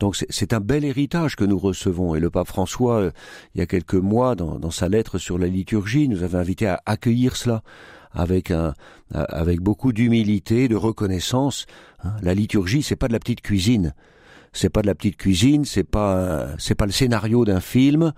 Donc 0.00 0.16
c'est 0.16 0.52
un 0.52 0.60
bel 0.60 0.84
héritage 0.84 1.36
que 1.36 1.44
nous 1.44 1.58
recevons. 1.58 2.14
Et 2.14 2.20
le 2.20 2.30
pape 2.30 2.48
François, 2.48 3.00
euh, 3.00 3.10
il 3.54 3.58
y 3.58 3.62
a 3.62 3.66
quelques 3.66 3.94
mois, 3.94 4.34
dans, 4.34 4.58
dans 4.58 4.70
sa 4.70 4.88
lettre 4.88 5.18
sur 5.18 5.38
la 5.38 5.46
liturgie, 5.46 6.08
nous 6.08 6.22
avait 6.22 6.38
invité 6.38 6.66
à 6.66 6.82
accueillir 6.84 7.36
cela 7.36 7.62
avec 8.14 8.50
un, 8.50 8.74
avec 9.12 9.60
beaucoup 9.60 9.92
d'humilité, 9.92 10.68
de 10.68 10.76
reconnaissance. 10.76 11.66
Hein. 12.02 12.12
La 12.22 12.34
liturgie, 12.34 12.82
c'est 12.82 12.96
pas 12.96 13.08
de 13.08 13.12
la 13.12 13.18
petite 13.18 13.42
cuisine. 13.42 13.94
C'est 14.52 14.70
pas 14.70 14.82
de 14.82 14.86
la 14.86 14.94
petite 14.94 15.16
cuisine. 15.16 15.64
C'est 15.64 15.84
pas, 15.84 16.48
c'est 16.58 16.74
pas 16.74 16.86
le 16.86 16.92
scénario 16.92 17.44
d'un 17.44 17.60
film. 17.60 18.12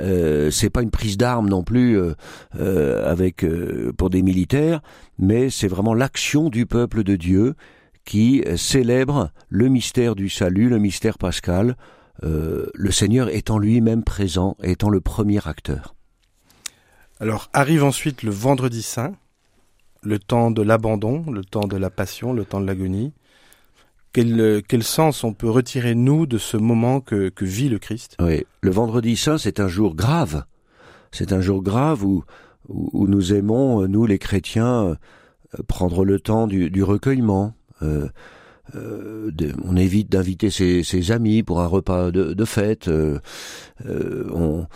Euh, 0.00 0.50
c'est 0.50 0.70
pas 0.70 0.82
une 0.82 0.90
prise 0.90 1.16
d'armes 1.16 1.48
non 1.48 1.62
plus 1.62 1.98
euh, 1.98 2.14
euh, 2.56 3.10
avec 3.10 3.44
euh, 3.44 3.92
pour 3.96 4.10
des 4.10 4.22
militaires, 4.22 4.80
mais 5.18 5.50
c'est 5.50 5.68
vraiment 5.68 5.94
l'action 5.94 6.50
du 6.50 6.66
peuple 6.66 7.02
de 7.02 7.16
Dieu 7.16 7.54
qui 8.04 8.42
célèbre 8.56 9.30
le 9.48 9.68
mystère 9.68 10.14
du 10.14 10.28
salut, 10.28 10.68
le 10.68 10.78
mystère 10.78 11.18
pascal, 11.18 11.76
le 12.22 12.90
Seigneur 12.90 13.28
étant 13.28 13.58
lui-même 13.58 14.02
présent, 14.02 14.56
étant 14.62 14.88
le 14.88 15.02
premier 15.02 15.46
acteur. 15.46 15.94
Alors 17.20 17.50
arrive 17.52 17.84
ensuite 17.84 18.22
le 18.22 18.30
vendredi 18.30 18.80
saint, 18.80 19.12
le 20.02 20.18
temps 20.18 20.50
de 20.50 20.62
l'abandon, 20.62 21.24
le 21.30 21.44
temps 21.44 21.66
de 21.66 21.76
la 21.76 21.90
passion, 21.90 22.32
le 22.32 22.44
temps 22.44 22.60
de 22.60 22.66
l'agonie. 22.66 23.12
Quel, 24.12 24.62
quel, 24.66 24.82
sens 24.82 25.22
on 25.22 25.32
peut 25.32 25.50
retirer, 25.50 25.94
nous, 25.94 26.26
de 26.26 26.38
ce 26.38 26.56
moment 26.56 27.00
que, 27.00 27.28
que 27.28 27.44
vit 27.44 27.68
le 27.68 27.78
Christ? 27.78 28.16
Oui, 28.20 28.44
le 28.62 28.70
vendredi 28.70 29.16
saint, 29.16 29.38
c'est 29.38 29.60
un 29.60 29.68
jour 29.68 29.94
grave. 29.94 30.44
C'est 31.12 31.32
un 31.32 31.40
jour 31.40 31.62
grave 31.62 32.04
où, 32.04 32.24
où, 32.68 33.06
nous 33.06 33.34
aimons, 33.34 33.86
nous 33.86 34.06
les 34.06 34.18
chrétiens, 34.18 34.96
euh, 35.54 35.62
prendre 35.66 36.04
le 36.04 36.20
temps 36.20 36.46
du, 36.46 36.70
du 36.70 36.82
recueillement. 36.82 37.54
Euh, 37.82 38.08
euh, 38.74 39.30
on 39.64 39.76
évite 39.76 40.10
d'inviter 40.10 40.50
ses, 40.50 41.10
amis 41.10 41.42
pour 41.42 41.60
un 41.60 41.66
repas 41.66 42.10
de, 42.10 42.34
de 42.34 42.44
fête. 42.44 42.88
Euh, 42.88 43.18
euh 43.86 44.28
on, 44.32 44.66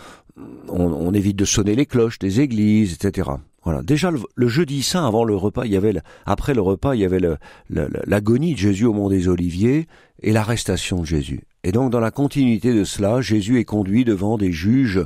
on, 0.67 1.13
évite 1.13 1.35
de 1.35 1.45
sonner 1.45 1.75
les 1.75 1.85
cloches 1.85 2.17
des 2.17 2.41
églises, 2.41 2.93
etc. 2.93 3.29
Voilà. 3.63 3.81
Déjà 3.81 4.11
le, 4.11 4.47
jeudi 4.47 4.83
saint 4.83 5.07
avant 5.07 5.23
le 5.23 5.35
repas, 5.35 5.65
il 5.65 5.71
y 5.71 5.77
avait 5.77 5.93
après 6.25 6.53
le 6.53 6.61
repas, 6.61 6.95
il 6.95 7.01
y 7.01 7.05
avait 7.05 7.21
l'agonie 7.69 8.53
de 8.53 8.59
Jésus 8.59 8.85
au 8.85 8.93
mont 8.93 9.09
des 9.09 9.27
Oliviers 9.27 9.87
et 10.21 10.33
l'arrestation 10.33 11.01
de 11.01 11.05
Jésus. 11.05 11.43
Et 11.63 11.71
donc 11.71 11.91
dans 11.91 12.01
la 12.01 12.11
continuité 12.11 12.73
de 12.73 12.83
cela, 12.83 13.21
Jésus 13.21 13.59
est 13.59 13.65
conduit 13.65 14.03
devant 14.03 14.37
des 14.37 14.51
juges 14.51 15.05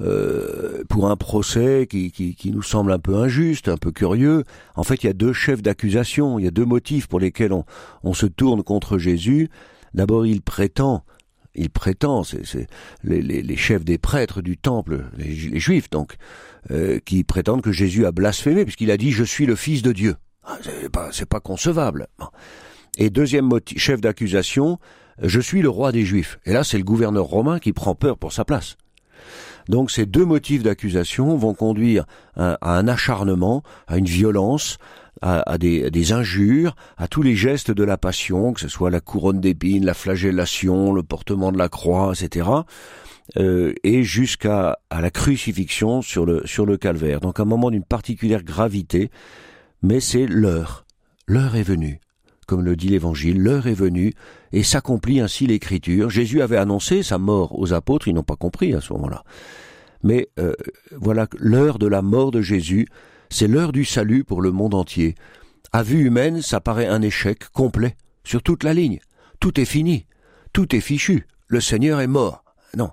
euh, 0.00 0.82
pour 0.88 1.10
un 1.10 1.16
procès 1.16 1.86
qui, 1.90 2.10
qui, 2.10 2.34
qui, 2.34 2.50
nous 2.52 2.62
semble 2.62 2.90
un 2.90 2.98
peu 2.98 3.16
injuste, 3.16 3.68
un 3.68 3.76
peu 3.76 3.92
curieux. 3.92 4.44
En 4.74 4.82
fait, 4.82 5.02
il 5.02 5.06
y 5.06 5.10
a 5.10 5.14
deux 5.14 5.34
chefs 5.34 5.60
d'accusation, 5.60 6.38
il 6.38 6.46
y 6.46 6.48
a 6.48 6.50
deux 6.50 6.64
motifs 6.64 7.06
pour 7.06 7.20
lesquels 7.20 7.52
on, 7.52 7.66
on 8.02 8.14
se 8.14 8.24
tourne 8.24 8.62
contre 8.62 8.96
Jésus. 8.96 9.50
D'abord, 9.92 10.24
il 10.24 10.40
prétend 10.40 11.04
il 11.60 11.70
prétend, 11.70 12.24
c'est 12.24 12.66
les, 13.04 13.20
les, 13.22 13.56
chefs 13.56 13.84
des 13.84 13.98
prêtres 13.98 14.42
du 14.42 14.56
temple, 14.56 15.04
les, 15.16 15.60
juifs 15.60 15.90
donc, 15.90 16.16
euh, 16.70 16.98
qui 17.04 17.22
prétendent 17.24 17.62
que 17.62 17.72
Jésus 17.72 18.06
a 18.06 18.12
blasphémé 18.12 18.64
puisqu'il 18.64 18.90
a 18.90 18.96
dit 18.96 19.12
je 19.12 19.24
suis 19.24 19.46
le 19.46 19.56
fils 19.56 19.82
de 19.82 19.92
Dieu. 19.92 20.16
Ah, 20.44 20.58
c'est 20.62 20.90
pas, 20.90 21.10
pas 21.28 21.40
concevable. 21.40 22.08
Et 22.98 23.10
deuxième 23.10 23.46
motif, 23.46 23.78
chef 23.78 24.00
d'accusation, 24.00 24.78
je 25.22 25.40
suis 25.40 25.62
le 25.62 25.68
roi 25.68 25.92
des 25.92 26.04
juifs. 26.04 26.38
Et 26.46 26.52
là, 26.52 26.64
c'est 26.64 26.78
le 26.78 26.84
gouverneur 26.84 27.24
romain 27.24 27.58
qui 27.58 27.72
prend 27.72 27.94
peur 27.94 28.16
pour 28.18 28.32
sa 28.32 28.44
place. 28.44 28.76
Donc 29.68 29.90
ces 29.90 30.06
deux 30.06 30.24
motifs 30.24 30.62
d'accusation 30.62 31.36
vont 31.36 31.54
conduire 31.54 32.04
à, 32.36 32.56
un 32.62 32.88
acharnement, 32.88 33.62
à 33.86 33.98
une 33.98 34.06
violence, 34.06 34.78
à, 35.22 35.58
des, 35.58 36.12
injures, 36.12 36.74
à 36.96 37.08
tous 37.08 37.22
les 37.22 37.34
gestes 37.34 37.70
de 37.70 37.84
la 37.84 37.98
passion, 37.98 38.52
que 38.52 38.60
ce 38.60 38.68
soit 38.68 38.90
la 38.90 39.00
couronne 39.00 39.40
d'épines, 39.40 39.84
la 39.84 39.94
flagellation, 39.94 40.92
le 40.92 41.02
portement 41.02 41.52
de 41.52 41.58
la 41.58 41.68
croix, 41.68 42.12
etc. 42.14 42.48
Euh, 43.36 43.74
et 43.84 44.02
jusqu'à 44.02 44.78
à 44.88 45.00
la 45.00 45.10
crucifixion 45.10 46.02
sur 46.02 46.26
le, 46.26 46.42
sur 46.46 46.66
le 46.66 46.76
calvaire. 46.76 47.20
Donc 47.20 47.38
un 47.38 47.44
moment 47.44 47.70
d'une 47.70 47.84
particulière 47.84 48.42
gravité, 48.42 49.10
mais 49.82 50.00
c'est 50.00 50.26
l'heure. 50.26 50.84
L'heure 51.26 51.54
est 51.54 51.62
venue. 51.62 52.00
Comme 52.46 52.64
le 52.64 52.74
dit 52.74 52.88
l'Évangile, 52.88 53.40
l'heure 53.40 53.68
est 53.68 53.74
venue 53.74 54.12
et 54.52 54.64
s'accomplit 54.64 55.20
ainsi 55.20 55.46
l'Écriture. 55.46 56.10
Jésus 56.10 56.42
avait 56.42 56.56
annoncé 56.56 57.04
sa 57.04 57.18
mort 57.18 57.56
aux 57.56 57.72
apôtres, 57.72 58.08
ils 58.08 58.14
n'ont 58.14 58.24
pas 58.24 58.34
compris 58.34 58.74
à 58.74 58.80
ce 58.80 58.92
moment-là. 58.94 59.22
Mais 60.02 60.28
euh, 60.38 60.54
voilà, 60.96 61.28
l'heure 61.38 61.78
de 61.78 61.86
la 61.86 62.02
mort 62.02 62.32
de 62.32 62.40
Jésus, 62.40 62.88
c'est 63.30 63.46
l'heure 63.46 63.72
du 63.72 63.84
salut 63.84 64.24
pour 64.24 64.42
le 64.42 64.50
monde 64.50 64.74
entier. 64.74 65.14
À 65.72 65.82
vue 65.82 66.04
humaine, 66.04 66.42
ça 66.42 66.60
paraît 66.60 66.86
un 66.86 67.00
échec 67.00 67.48
complet, 67.50 67.96
sur 68.24 68.42
toute 68.42 68.64
la 68.64 68.74
ligne. 68.74 68.98
Tout 69.38 69.58
est 69.60 69.64
fini, 69.64 70.06
tout 70.52 70.74
est 70.74 70.80
fichu, 70.80 71.26
le 71.46 71.60
Seigneur 71.60 72.00
est 72.00 72.06
mort. 72.06 72.44
Non. 72.76 72.90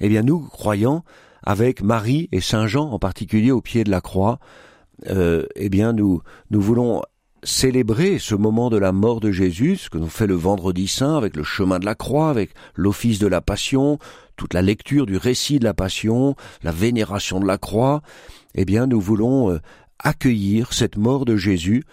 Eh 0.00 0.08
bien, 0.08 0.22
nous, 0.22 0.40
croyants, 0.40 1.04
avec 1.42 1.82
Marie 1.82 2.28
et 2.32 2.40
Saint 2.40 2.66
Jean 2.66 2.90
en 2.90 2.98
particulier 2.98 3.50
au 3.50 3.60
pied 3.60 3.84
de 3.84 3.90
la 3.90 4.00
croix, 4.00 4.38
euh, 5.08 5.44
eh 5.56 5.68
bien, 5.68 5.92
nous, 5.92 6.22
nous 6.50 6.60
voulons 6.60 7.02
célébrer 7.42 8.18
ce 8.18 8.34
moment 8.34 8.70
de 8.70 8.76
la 8.76 8.92
mort 8.92 9.20
de 9.20 9.30
Jésus, 9.30 9.76
ce 9.76 9.90
que 9.90 9.98
nous 9.98 10.08
fait 10.08 10.26
le 10.26 10.34
vendredi 10.34 10.88
saint 10.88 11.16
avec 11.16 11.36
le 11.36 11.42
chemin 11.42 11.78
de 11.78 11.86
la 11.86 11.94
croix, 11.94 12.28
avec 12.28 12.50
l'office 12.74 13.18
de 13.18 13.26
la 13.26 13.40
passion, 13.40 13.98
toute 14.36 14.54
la 14.54 14.62
lecture 14.62 15.06
du 15.06 15.16
récit 15.16 15.58
de 15.58 15.64
la 15.64 15.74
passion, 15.74 16.36
la 16.62 16.72
vénération 16.72 17.40
de 17.40 17.46
la 17.46 17.58
croix, 17.58 18.02
eh 18.54 18.64
bien 18.64 18.86
nous 18.86 19.00
voulons 19.00 19.50
euh, 19.50 19.60
accueillir 20.02 20.72
cette 20.72 20.96
mort 20.96 21.24
de 21.24 21.36
Jésus 21.36 21.84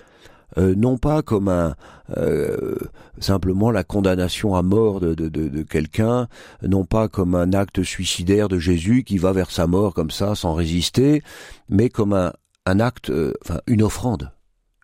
euh, 0.57 0.75
non 0.75 0.97
pas 0.97 1.21
comme 1.21 1.49
un 1.49 1.75
euh, 2.15 2.77
simplement 3.19 3.69
la 3.69 3.83
condamnation 3.83 4.55
à 4.55 4.61
mort 4.61 5.01
de, 5.01 5.13
de, 5.13 5.27
de, 5.27 5.49
de 5.49 5.63
quelqu'un, 5.63 6.27
non 6.65 6.85
pas 6.85 7.09
comme 7.09 7.35
un 7.35 7.51
acte 7.51 7.83
suicidaire 7.83 8.47
de 8.47 8.57
Jésus 8.57 9.03
qui 9.03 9.17
va 9.17 9.33
vers 9.33 9.51
sa 9.51 9.67
mort 9.67 9.93
comme 9.93 10.09
ça 10.09 10.35
sans 10.35 10.53
résister, 10.53 11.21
mais 11.67 11.89
comme 11.89 12.13
un, 12.13 12.31
un 12.65 12.79
acte, 12.79 13.11
enfin 13.43 13.59
une 13.67 13.83
offrande 13.83 14.31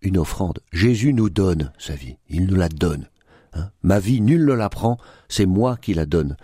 une 0.04 0.18
offrande. 0.18 0.60
Jésus 0.72 1.14
nous 1.14 1.30
donne 1.30 1.72
sa 1.80 1.96
vie, 1.96 2.18
il 2.30 2.46
nous 2.46 2.56
la 2.56 2.70
donne. 2.70 3.10
Hein. 3.54 3.70
Ma 3.82 4.00
vie, 4.00 4.22
nul 4.22 4.46
ne 4.46 4.54
la 4.54 4.70
prend, 4.70 4.98
c'est 5.30 5.46
moi 5.46 5.78
qui 5.82 5.94
la 5.94 6.06
donne. 6.06 6.38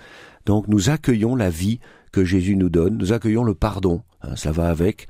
Donc 0.45 0.67
nous 0.67 0.89
accueillons 0.89 1.35
la 1.35 1.49
vie 1.49 1.79
que 2.11 2.23
Jésus 2.23 2.55
nous 2.55 2.69
donne, 2.69 2.97
nous 2.97 3.13
accueillons 3.13 3.43
le 3.43 3.53
pardon, 3.53 4.01
hein, 4.21 4.35
ça 4.35 4.51
va 4.51 4.69
avec. 4.69 5.07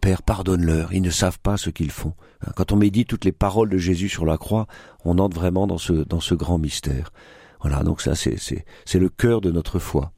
Père, 0.00 0.22
pardonne-leur, 0.22 0.92
ils 0.92 1.02
ne 1.02 1.10
savent 1.10 1.38
pas 1.38 1.56
ce 1.56 1.70
qu'ils 1.70 1.90
font. 1.90 2.14
Hein. 2.46 2.52
Quand 2.56 2.72
on 2.72 2.76
médite 2.76 3.08
toutes 3.08 3.24
les 3.24 3.32
paroles 3.32 3.68
de 3.68 3.78
Jésus 3.78 4.08
sur 4.08 4.24
la 4.24 4.38
croix, 4.38 4.66
on 5.04 5.18
entre 5.18 5.36
vraiment 5.36 5.66
dans 5.66 5.78
ce, 5.78 6.34
grand 6.34 6.58
mystère. 6.58 7.12
Voilà, 7.60 7.82
donc 7.82 8.00
ça 8.00 8.14
c'est 8.14 8.64
le 8.94 9.08
cœur 9.08 9.40
de 9.40 9.50
notre 9.50 9.78
foi. 9.78 10.12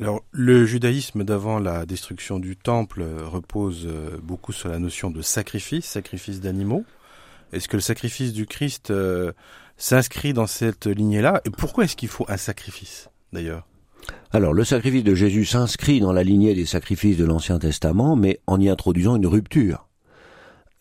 Alors, 0.00 0.22
le 0.32 0.66
judaïsme 0.66 1.22
d'avant 1.22 1.60
la 1.60 1.86
destruction 1.86 2.40
du 2.40 2.56
temple 2.56 3.02
euh, 3.02 3.28
repose 3.28 3.86
euh, 3.86 4.18
beaucoup 4.20 4.52
sur 4.52 4.68
la 4.68 4.80
notion 4.80 5.08
de 5.08 5.22
sacrifice, 5.22 5.84
sacrifice 5.84 6.40
d'animaux. 6.40 6.84
Est-ce 7.52 7.68
que 7.68 7.76
le 7.76 7.80
sacrifice 7.80 8.32
du 8.32 8.46
Christ 8.46 8.90
euh, 8.90 9.32
s'inscrit 9.76 10.32
dans 10.32 10.48
cette 10.48 10.86
lignée-là? 10.86 11.42
Et 11.44 11.50
pourquoi 11.50 11.84
est-ce 11.84 11.94
qu'il 11.94 12.08
faut 12.08 12.26
un 12.28 12.36
sacrifice, 12.36 13.08
d'ailleurs? 13.32 13.68
Alors, 14.32 14.52
le 14.52 14.64
sacrifice 14.64 15.04
de 15.04 15.14
Jésus 15.14 15.44
s'inscrit 15.44 16.00
dans 16.00 16.12
la 16.12 16.24
lignée 16.24 16.54
des 16.54 16.66
sacrifices 16.66 17.16
de 17.16 17.24
l'Ancien 17.24 17.60
Testament, 17.60 18.16
mais 18.16 18.40
en 18.48 18.60
y 18.60 18.68
introduisant 18.68 19.14
une 19.14 19.28
rupture. 19.28 19.86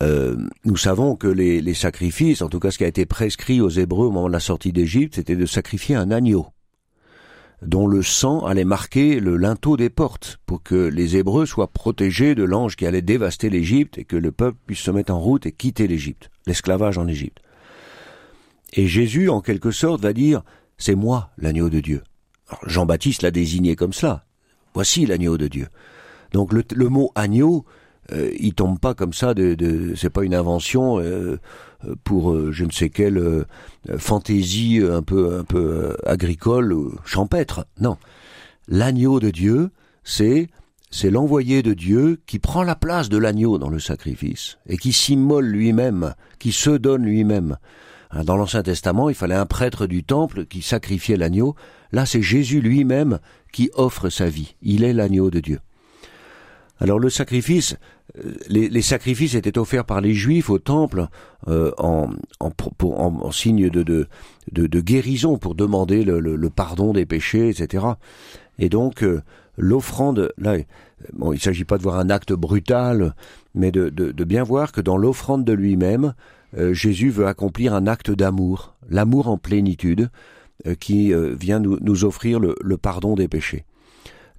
nous 0.02 0.76
savons 0.76 1.16
que 1.16 1.28
les, 1.28 1.62
les, 1.62 1.74
sacrifices, 1.76 2.42
en 2.42 2.50
tout 2.50 2.60
cas 2.60 2.72
ce 2.72 2.80
qui 2.80 2.84
a 2.84 2.88
été 2.88 3.06
prescrit 3.06 3.62
aux 3.62 3.70
Hébreux 3.70 4.08
au 4.08 4.12
moment 4.12 4.28
de 4.28 4.34
la 4.34 4.40
sortie 4.40 4.74
d'Égypte, 4.74 5.16
c'était 5.16 5.36
de 5.36 5.46
sacrifier 5.46 5.96
un 5.96 6.10
agneau 6.10 6.48
dont 7.66 7.88
le 7.88 8.02
sang 8.02 8.46
allait 8.46 8.66
marquer 8.66 9.20
le 9.20 9.38
linteau 9.38 9.78
des 9.78 9.90
portes, 9.90 10.40
pour 10.46 10.64
que 10.64 10.76
les 10.76 11.18
Hébreux 11.18 11.46
soient 11.46 11.72
protégés 11.72 12.36
de 12.36 12.44
l'ange 12.44 12.76
qui 12.76 12.86
allait 12.86 13.02
dévaster 13.02 13.50
l'Égypte 13.50 13.98
et 13.98 14.04
que 14.04 14.16
le 14.16 14.32
peuple 14.32 14.58
puisse 14.66 14.80
se 14.80 14.92
mettre 14.92 15.14
en 15.14 15.20
route 15.20 15.46
et 15.46 15.52
quitter 15.52 15.88
l'Égypte, 15.88 16.30
l'esclavage 16.46 16.98
en 16.98 17.08
Égypte. 17.08 17.40
Et 18.74 18.88
Jésus, 18.88 19.30
en 19.30 19.42
quelque 19.42 19.72
sorte, 19.72 20.02
va 20.02 20.14
dire, 20.14 20.44
c'est 20.78 20.96
moi 20.96 21.30
l'agneau 21.38 21.70
de 21.70 21.80
Dieu. 21.80 22.02
Jean-Baptiste 22.66 23.24
l'a 23.24 23.32
désigné 23.32 23.76
comme 23.76 23.94
cela. 23.94 24.26
Voici 24.74 25.06
l'agneau 25.06 25.38
de 25.38 25.48
Dieu. 25.48 25.68
Donc 26.32 26.52
le, 26.52 26.90
mot 26.90 27.12
agneau, 27.16 27.66
euh, 28.12 28.32
il 28.40 28.54
tombe 28.54 28.80
pas 28.80 28.94
comme 28.94 29.14
ça 29.14 29.34
c'est 29.96 30.10
pas 30.10 30.24
une 30.24 30.34
invention 30.34 31.00
euh, 31.00 31.40
pour 32.04 32.32
euh, 32.32 32.52
je 32.52 32.66
ne 32.66 32.72
sais 32.72 32.90
quelle 32.90 33.46
fantaisie 33.98 34.82
un 34.84 35.04
peu 35.04 35.38
un 35.38 35.44
peu 35.44 35.96
agricole 36.06 36.74
ou 36.74 36.96
champêtre. 37.06 37.66
Non. 37.80 37.98
L'agneau 38.68 39.20
de 39.20 39.30
Dieu, 39.30 39.70
c'est 40.04 40.48
c'est 40.90 41.10
l'envoyé 41.10 41.64
de 41.64 41.74
Dieu 41.74 42.22
qui 42.28 42.38
prend 42.38 42.62
la 42.64 42.76
place 42.76 43.10
de 43.10 43.18
l'agneau 43.18 43.58
dans 43.58 43.70
le 43.70 43.80
sacrifice 43.80 44.60
et 44.68 44.78
qui 44.78 44.94
s'immole 44.94 45.46
lui-même, 45.46 46.14
qui 46.38 46.52
se 46.52 46.70
donne 46.70 47.04
lui-même. 47.04 47.58
Hein, 48.12 48.24
dans 48.24 48.38
l'Ancien 48.38 48.62
Testament, 48.62 49.10
il 49.10 49.16
fallait 49.16 49.34
un 49.34 49.48
prêtre 49.48 49.88
du 49.88 50.04
temple 50.04 50.46
qui 50.46 50.62
sacrifiait 50.62 51.18
l'agneau. 51.18 51.56
Là, 51.94 52.08
c'est 52.08 52.24
Jésus 52.24 52.60
lui-même 52.60 53.20
qui 53.54 53.70
offre 53.76 54.10
sa 54.10 54.28
vie. 54.28 54.56
Il 54.64 54.84
est 54.84 54.94
l'agneau 54.94 55.30
de 55.30 55.40
Dieu. 55.40 55.60
Alors 56.80 57.00
le 57.00 57.10
sacrifice, 57.10 57.78
euh, 58.18 58.34
les, 58.50 58.82
sacrifices 58.82 59.36
étaient 59.36 59.58
offerts 59.58 59.86
par 59.86 60.02
les 60.02 60.14
Juifs 60.14 60.50
au 60.50 60.58
temple 60.58 61.08
euh, 61.48 61.72
en, 61.78 62.10
signe 63.32 63.70
de, 63.70 64.08
guérison 64.52 65.38
pour 65.38 65.56
demander 65.56 66.04
le, 66.04 66.50
pardon 66.50 66.92
des 66.92 67.06
péchés, 67.06 67.48
etc. 67.48 67.86
Et 68.58 68.70
donc 68.70 69.04
euh, 69.04 69.22
l'offrande, 69.56 70.34
là, 70.38 70.58
il 70.58 70.66
ne 71.16 71.38
s'agit 71.38 71.64
pas 71.64 71.78
de 71.78 71.84
voir 71.84 72.00
un 72.00 72.10
acte 72.10 72.34
brutal, 72.34 73.14
mais 73.54 73.72
de 73.72 74.24
bien 74.24 74.44
voir 74.44 74.72
que 74.72 74.82
dans 74.82 74.98
l'offrande 74.98 75.46
de 75.46 75.54
lui-même, 75.54 76.16
Jésus 76.72 77.10
veut 77.10 77.28
accomplir 77.28 77.74
un 77.74 77.88
acte 77.88 78.12
d'amour, 78.12 78.76
l'amour 78.90 79.28
en 79.28 79.38
plénitude, 79.38 80.10
qui 80.80 81.14
vient 81.14 81.60
nous, 81.60 81.78
nous 81.82 82.06
offrir 82.06 82.40
le, 82.40 82.56
le 82.62 82.78
pardon 82.78 83.16
des 83.16 83.28
péchés. 83.28 83.66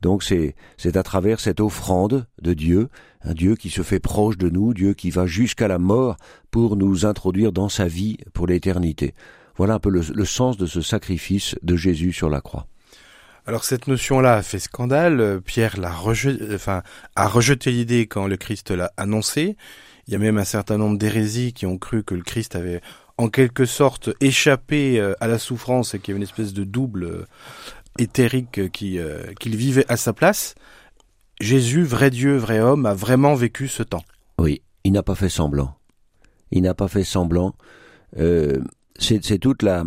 Donc 0.04 0.22
c'est 0.22 0.54
à 0.96 1.02
travers 1.02 1.40
cette 1.40 1.60
offrande 1.60 2.26
de 2.42 2.52
Dieu, 2.52 2.90
un 3.22 3.32
Dieu 3.32 3.56
qui 3.56 3.70
se 3.70 3.80
fait 3.80 4.00
proche 4.00 4.36
de 4.36 4.50
nous, 4.50 4.74
Dieu 4.74 4.92
qui 4.92 5.08
va 5.08 5.24
jusqu'à 5.24 5.66
la 5.66 5.78
mort 5.78 6.18
pour 6.50 6.76
nous 6.76 7.06
introduire 7.06 7.52
dans 7.52 7.70
sa 7.70 7.86
vie 7.86 8.18
pour 8.34 8.46
l'éternité. 8.46 9.14
Voilà 9.56 9.74
un 9.74 9.78
peu 9.78 9.88
le, 9.88 10.24
sens 10.26 10.58
de 10.58 10.66
ce 10.66 10.82
sacrifice 10.82 11.56
de 11.62 11.74
Jésus 11.74 12.12
sur 12.12 12.28
la 12.28 12.42
croix. 12.42 12.66
Alors 13.46 13.64
cette 13.64 13.86
notion-là 13.86 14.34
a 14.34 14.42
fait 14.42 14.58
scandale. 14.58 15.40
Pierre 15.42 15.80
l'a 15.80 15.92
rejeté, 15.92 16.54
enfin, 16.54 16.82
a 17.16 17.26
rejeté 17.26 17.70
l'idée 17.70 18.06
quand 18.06 18.26
le 18.26 18.36
Christ 18.36 18.72
l'a 18.72 18.92
annoncé. 18.98 19.56
Il 20.06 20.12
y 20.12 20.16
a 20.16 20.18
même 20.18 20.36
un 20.36 20.44
certain 20.44 20.76
nombre 20.76 20.98
d'hérésies 20.98 21.54
qui 21.54 21.64
ont 21.64 21.78
cru 21.78 22.04
que 22.04 22.14
le 22.14 22.22
Christ 22.22 22.56
avait 22.56 22.82
en 23.18 23.28
quelque 23.28 23.64
sorte 23.64 24.10
échappé 24.20 24.98
euh, 24.98 25.14
à 25.20 25.28
la 25.28 25.38
souffrance 25.38 25.94
et 25.94 25.98
qu'il 25.98 26.08
y 26.08 26.12
avait 26.12 26.18
une 26.18 26.28
espèce 26.28 26.52
de 26.52 26.64
double 26.64 27.04
euh, 27.04 27.24
éthérique 27.98 28.70
qui 28.72 28.98
euh, 28.98 29.32
qu'il 29.38 29.56
vivait 29.56 29.86
à 29.88 29.96
sa 29.96 30.12
place. 30.12 30.54
Jésus, 31.40 31.82
vrai 31.82 32.10
Dieu, 32.10 32.36
vrai 32.36 32.60
homme, 32.60 32.86
a 32.86 32.94
vraiment 32.94 33.34
vécu 33.34 33.68
ce 33.68 33.82
temps. 33.82 34.04
Oui, 34.38 34.62
il 34.84 34.92
n'a 34.92 35.02
pas 35.02 35.14
fait 35.14 35.28
semblant. 35.28 35.76
Il 36.50 36.62
n'a 36.62 36.74
pas 36.74 36.88
fait 36.88 37.04
semblant. 37.04 37.54
C'est 38.16 39.38
toute 39.40 39.62
la 39.62 39.84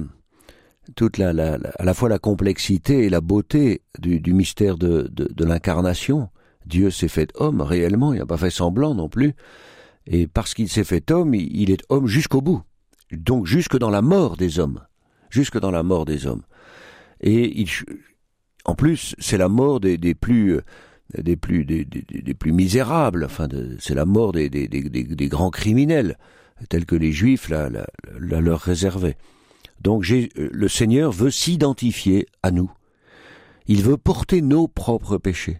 toute 0.95 1.17
la, 1.17 1.33
la, 1.33 1.57
à 1.79 1.83
la 1.83 1.93
fois 1.93 2.09
la 2.09 2.19
complexité 2.19 3.05
et 3.05 3.09
la 3.09 3.21
beauté 3.21 3.81
du, 3.99 4.19
du 4.19 4.33
mystère 4.33 4.77
de, 4.77 5.09
de 5.11 5.45
l'incarnation. 5.45 6.29
Dieu 6.65 6.91
s'est 6.91 7.07
fait 7.07 7.31
homme 7.35 7.61
réellement, 7.61 8.13
il 8.13 8.19
n'a 8.19 8.25
pas 8.25 8.37
fait 8.37 8.49
semblant 8.49 8.93
non 8.93 9.07
plus. 9.07 9.33
Et 10.05 10.27
parce 10.27 10.53
qu'il 10.53 10.69
s'est 10.69 10.83
fait 10.83 11.11
homme, 11.11 11.33
il 11.33 11.71
est 11.71 11.83
homme 11.89 12.07
jusqu'au 12.07 12.41
bout. 12.41 12.61
Donc 13.11 13.45
jusque 13.45 13.77
dans 13.77 13.89
la 13.89 14.01
mort 14.01 14.37
des 14.37 14.59
hommes. 14.59 14.81
Jusque 15.29 15.59
dans 15.59 15.71
la 15.71 15.83
mort 15.83 16.05
des 16.05 16.25
hommes. 16.25 16.43
Et 17.21 17.65
en 18.65 18.75
plus, 18.75 19.15
c'est 19.19 19.37
la 19.37 19.49
mort 19.49 19.79
des, 19.79 19.97
des 19.97 20.15
plus 20.15 20.59
des 21.17 21.35
plus 21.35 21.65
des, 21.65 21.85
plus 22.33 22.51
misérables. 22.51 23.25
Enfin, 23.25 23.47
c'est 23.79 23.95
la 23.95 24.05
mort 24.05 24.31
des, 24.31 24.49
des, 24.49 25.27
grands 25.27 25.49
criminels 25.49 26.17
tels 26.69 26.85
que 26.85 26.95
les 26.95 27.11
Juifs 27.11 27.49
la, 27.49 27.69
la, 27.69 27.87
la 28.19 28.41
leur 28.41 28.59
réservaient. 28.59 29.17
Donc 29.81 30.05
le 30.07 30.67
Seigneur 30.67 31.11
veut 31.11 31.31
s'identifier 31.31 32.27
à 32.43 32.51
nous. 32.51 32.71
Il 33.67 33.83
veut 33.83 33.97
porter 33.97 34.41
nos 34.41 34.67
propres 34.67 35.17
péchés. 35.17 35.59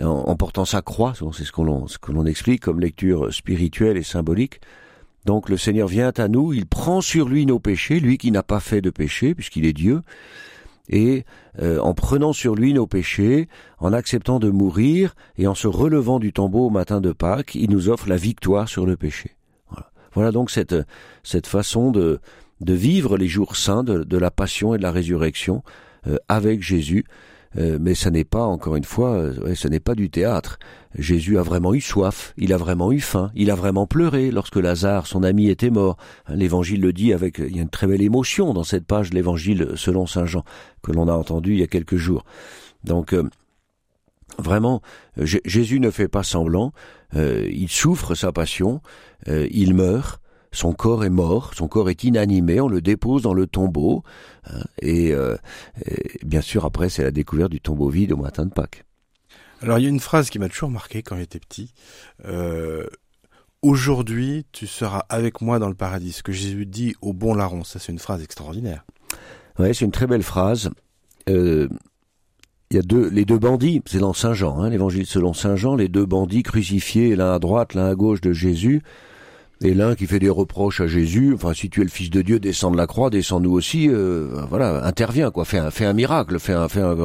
En, 0.00 0.34
portant 0.36 0.64
sa 0.64 0.80
croix, 0.80 1.12
c'est 1.14 1.44
ce 1.44 1.52
que 1.52 2.12
l'on 2.12 2.26
explique 2.26 2.62
comme 2.62 2.80
lecture 2.80 3.32
spirituelle 3.32 3.98
et 3.98 4.02
symbolique. 4.02 4.60
Donc 5.24 5.48
le 5.48 5.56
Seigneur 5.56 5.88
vient 5.88 6.12
à 6.16 6.28
nous, 6.28 6.52
il 6.52 6.66
prend 6.66 7.00
sur 7.00 7.28
lui 7.28 7.46
nos 7.46 7.58
péchés, 7.58 8.00
lui 8.00 8.18
qui 8.18 8.30
n'a 8.30 8.42
pas 8.42 8.60
fait 8.60 8.80
de 8.80 8.90
péché, 8.90 9.34
puisqu'il 9.34 9.64
est 9.64 9.72
Dieu, 9.72 10.02
et 10.88 11.24
euh, 11.60 11.78
en 11.78 11.94
prenant 11.94 12.32
sur 12.32 12.54
lui 12.54 12.74
nos 12.74 12.86
péchés, 12.86 13.48
en 13.78 13.92
acceptant 13.92 14.40
de 14.40 14.50
mourir, 14.50 15.14
et 15.38 15.46
en 15.46 15.54
se 15.54 15.68
relevant 15.68 16.18
du 16.18 16.32
tombeau 16.32 16.66
au 16.66 16.70
matin 16.70 17.00
de 17.00 17.12
Pâques, 17.12 17.54
il 17.54 17.70
nous 17.70 17.88
offre 17.88 18.08
la 18.08 18.16
victoire 18.16 18.68
sur 18.68 18.84
le 18.84 18.96
péché. 18.96 19.36
Voilà, 20.14 20.30
donc 20.30 20.50
cette, 20.50 20.74
cette 21.22 21.46
façon 21.46 21.90
de, 21.90 22.20
de 22.60 22.72
vivre 22.74 23.16
les 23.16 23.28
jours 23.28 23.56
saints 23.56 23.84
de, 23.84 24.16
la 24.16 24.30
passion 24.30 24.74
et 24.74 24.78
de 24.78 24.82
la 24.82 24.92
résurrection 24.92 25.62
euh, 26.06 26.16
avec 26.28 26.62
Jésus. 26.62 27.04
Euh, 27.58 27.78
mais 27.80 27.94
ce 27.94 28.08
n'est 28.08 28.24
pas, 28.24 28.42
encore 28.42 28.76
une 28.76 28.84
fois, 28.84 29.10
euh, 29.10 29.54
ce 29.54 29.68
n'est 29.68 29.80
pas 29.80 29.94
du 29.94 30.10
théâtre. 30.10 30.58
Jésus 30.96 31.38
a 31.38 31.42
vraiment 31.42 31.74
eu 31.74 31.80
soif, 31.80 32.34
il 32.36 32.52
a 32.52 32.56
vraiment 32.56 32.92
eu 32.92 33.00
faim, 33.00 33.30
il 33.34 33.50
a 33.50 33.54
vraiment 33.54 33.86
pleuré 33.86 34.30
lorsque 34.30 34.56
Lazare, 34.56 35.06
son 35.06 35.22
ami, 35.22 35.48
était 35.48 35.70
mort. 35.70 35.96
Hein, 36.26 36.36
L'évangile 36.36 36.80
le 36.80 36.92
dit 36.92 37.12
avec, 37.12 37.38
il 37.38 37.56
y 37.56 37.58
a 37.58 37.62
une 37.62 37.68
très 37.68 37.86
belle 37.86 38.02
émotion 38.02 38.52
dans 38.54 38.64
cette 38.64 38.86
page 38.86 39.10
de 39.10 39.14
l'évangile 39.14 39.72
selon 39.76 40.06
Saint 40.06 40.26
Jean, 40.26 40.44
que 40.82 40.92
l'on 40.92 41.08
a 41.08 41.14
entendu 41.14 41.52
il 41.52 41.60
y 41.60 41.62
a 41.62 41.68
quelques 41.68 41.96
jours. 41.96 42.24
Donc, 42.84 43.14
Vraiment, 44.38 44.80
Jésus 45.18 45.78
ne 45.78 45.90
fait 45.90 46.08
pas 46.08 46.22
semblant, 46.22 46.72
il 47.14 47.68
souffre 47.68 48.14
sa 48.14 48.32
passion, 48.32 48.80
il 49.26 49.74
meurt, 49.74 50.21
son 50.52 50.72
corps 50.72 51.04
est 51.04 51.10
mort, 51.10 51.52
son 51.54 51.68
corps 51.68 51.90
est 51.90 52.04
inanimé, 52.04 52.60
on 52.60 52.68
le 52.68 52.80
dépose 52.80 53.22
dans 53.22 53.34
le 53.34 53.46
tombeau, 53.46 54.04
hein, 54.44 54.60
euh, 54.84 55.36
et, 55.84 56.24
bien 56.24 56.40
sûr 56.40 56.64
après 56.64 56.88
c'est 56.88 57.02
la 57.02 57.10
découverte 57.10 57.50
du 57.50 57.60
tombeau 57.60 57.88
vide 57.88 58.12
au 58.12 58.16
matin 58.16 58.46
de 58.46 58.50
Pâques. 58.50 58.84
Alors 59.60 59.78
il 59.78 59.82
y 59.82 59.86
a 59.86 59.90
une 59.90 60.00
phrase 60.00 60.30
qui 60.30 60.38
m'a 60.38 60.48
toujours 60.48 60.70
marqué 60.70 61.02
quand 61.02 61.16
j'étais 61.16 61.38
petit. 61.38 61.72
Euh, 62.24 62.86
Aujourd'hui, 63.62 64.44
tu 64.50 64.66
seras 64.66 65.04
avec 65.08 65.40
moi 65.40 65.60
dans 65.60 65.68
le 65.68 65.74
paradis. 65.74 66.10
Ce 66.10 66.24
que 66.24 66.32
Jésus 66.32 66.66
dit 66.66 66.96
au 67.00 67.12
bon 67.12 67.32
larron, 67.32 67.62
ça 67.62 67.78
c'est 67.78 67.92
une 67.92 68.00
phrase 68.00 68.20
extraordinaire. 68.20 68.84
Ouais, 69.56 69.72
c'est 69.72 69.84
une 69.84 69.92
très 69.92 70.08
belle 70.08 70.24
phrase. 70.24 70.70
Euh, 71.28 71.68
il 72.72 72.76
y 72.76 72.78
a 72.80 72.82
deux, 72.82 73.08
les 73.08 73.24
deux 73.24 73.38
bandits, 73.38 73.80
c'est 73.86 74.00
dans 74.00 74.14
Saint 74.14 74.34
Jean, 74.34 74.60
hein, 74.60 74.70
l'évangile 74.70 75.06
selon 75.06 75.32
Saint 75.32 75.54
Jean, 75.54 75.76
les 75.76 75.88
deux 75.88 76.06
bandits 76.06 76.42
crucifiés, 76.42 77.14
l'un 77.14 77.34
à 77.34 77.38
droite, 77.38 77.74
l'un 77.74 77.86
à 77.86 77.94
gauche 77.94 78.20
de 78.20 78.32
Jésus. 78.32 78.82
Et 79.64 79.74
l'un 79.74 79.94
qui 79.94 80.06
fait 80.06 80.18
des 80.18 80.28
reproches 80.28 80.80
à 80.80 80.88
Jésus, 80.88 81.34
enfin 81.34 81.54
si 81.54 81.70
tu 81.70 81.80
es 81.82 81.84
le 81.84 81.90
Fils 81.90 82.10
de 82.10 82.20
Dieu, 82.20 82.40
descends 82.40 82.72
de 82.72 82.76
la 82.76 82.88
croix, 82.88 83.10
descends 83.10 83.38
nous 83.38 83.52
aussi, 83.52 83.88
euh, 83.88 84.44
voilà, 84.48 84.84
intervient 84.84 85.30
quoi, 85.30 85.44
fais 85.44 85.58
un, 85.58 85.70
fais 85.70 85.84
un 85.84 85.92
miracle, 85.92 86.40
fais 86.40 86.52
un, 86.52 86.68
fais 86.68 86.80
un, 86.80 86.96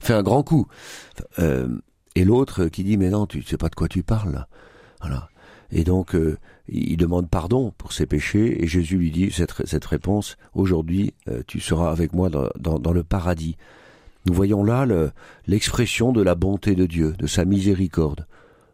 fais 0.00 0.12
un 0.12 0.22
grand 0.22 0.42
coup. 0.42 0.66
Euh, 1.38 1.68
et 2.16 2.24
l'autre 2.24 2.66
qui 2.66 2.82
dit 2.82 2.96
mais 2.96 3.08
non, 3.08 3.26
tu 3.26 3.42
sais 3.42 3.56
pas 3.56 3.68
de 3.68 3.76
quoi 3.76 3.86
tu 3.86 4.02
parles, 4.02 4.46
voilà. 5.00 5.28
Et 5.70 5.84
donc 5.84 6.16
euh, 6.16 6.38
il 6.68 6.96
demande 6.96 7.30
pardon 7.30 7.72
pour 7.78 7.92
ses 7.92 8.06
péchés 8.06 8.64
et 8.64 8.66
Jésus 8.66 8.98
lui 8.98 9.12
dit 9.12 9.30
cette, 9.30 9.64
cette 9.64 9.84
réponse 9.84 10.36
aujourd'hui 10.54 11.14
tu 11.46 11.60
seras 11.60 11.90
avec 11.90 12.12
moi 12.12 12.28
dans, 12.28 12.78
dans, 12.78 12.92
le 12.92 13.04
paradis. 13.04 13.56
Nous 14.26 14.34
voyons 14.34 14.64
là 14.64 14.86
l'expression 15.46 16.12
de 16.12 16.22
la 16.22 16.34
bonté 16.34 16.74
de 16.74 16.86
Dieu, 16.86 17.14
de 17.16 17.28
sa 17.28 17.44
miséricorde. 17.44 18.26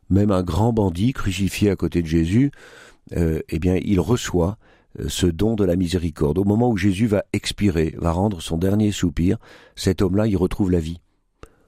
Même 0.08 0.30
un 0.30 0.42
grand 0.42 0.72
bandit 0.72 1.12
crucifié 1.12 1.70
à 1.70 1.76
côté 1.76 2.02
de 2.02 2.06
Jésus 2.06 2.52
euh, 2.54 2.91
eh 3.10 3.58
bien, 3.58 3.78
il 3.82 4.00
reçoit 4.00 4.56
euh, 5.00 5.08
ce 5.08 5.26
don 5.26 5.54
de 5.54 5.64
la 5.64 5.76
miséricorde. 5.76 6.38
Au 6.38 6.44
moment 6.44 6.70
où 6.70 6.76
Jésus 6.76 7.06
va 7.06 7.24
expirer, 7.32 7.94
va 7.98 8.12
rendre 8.12 8.42
son 8.42 8.58
dernier 8.58 8.92
soupir, 8.92 9.38
cet 9.74 10.02
homme-là, 10.02 10.26
il 10.26 10.36
retrouve 10.36 10.70
la 10.70 10.80
vie. 10.80 11.00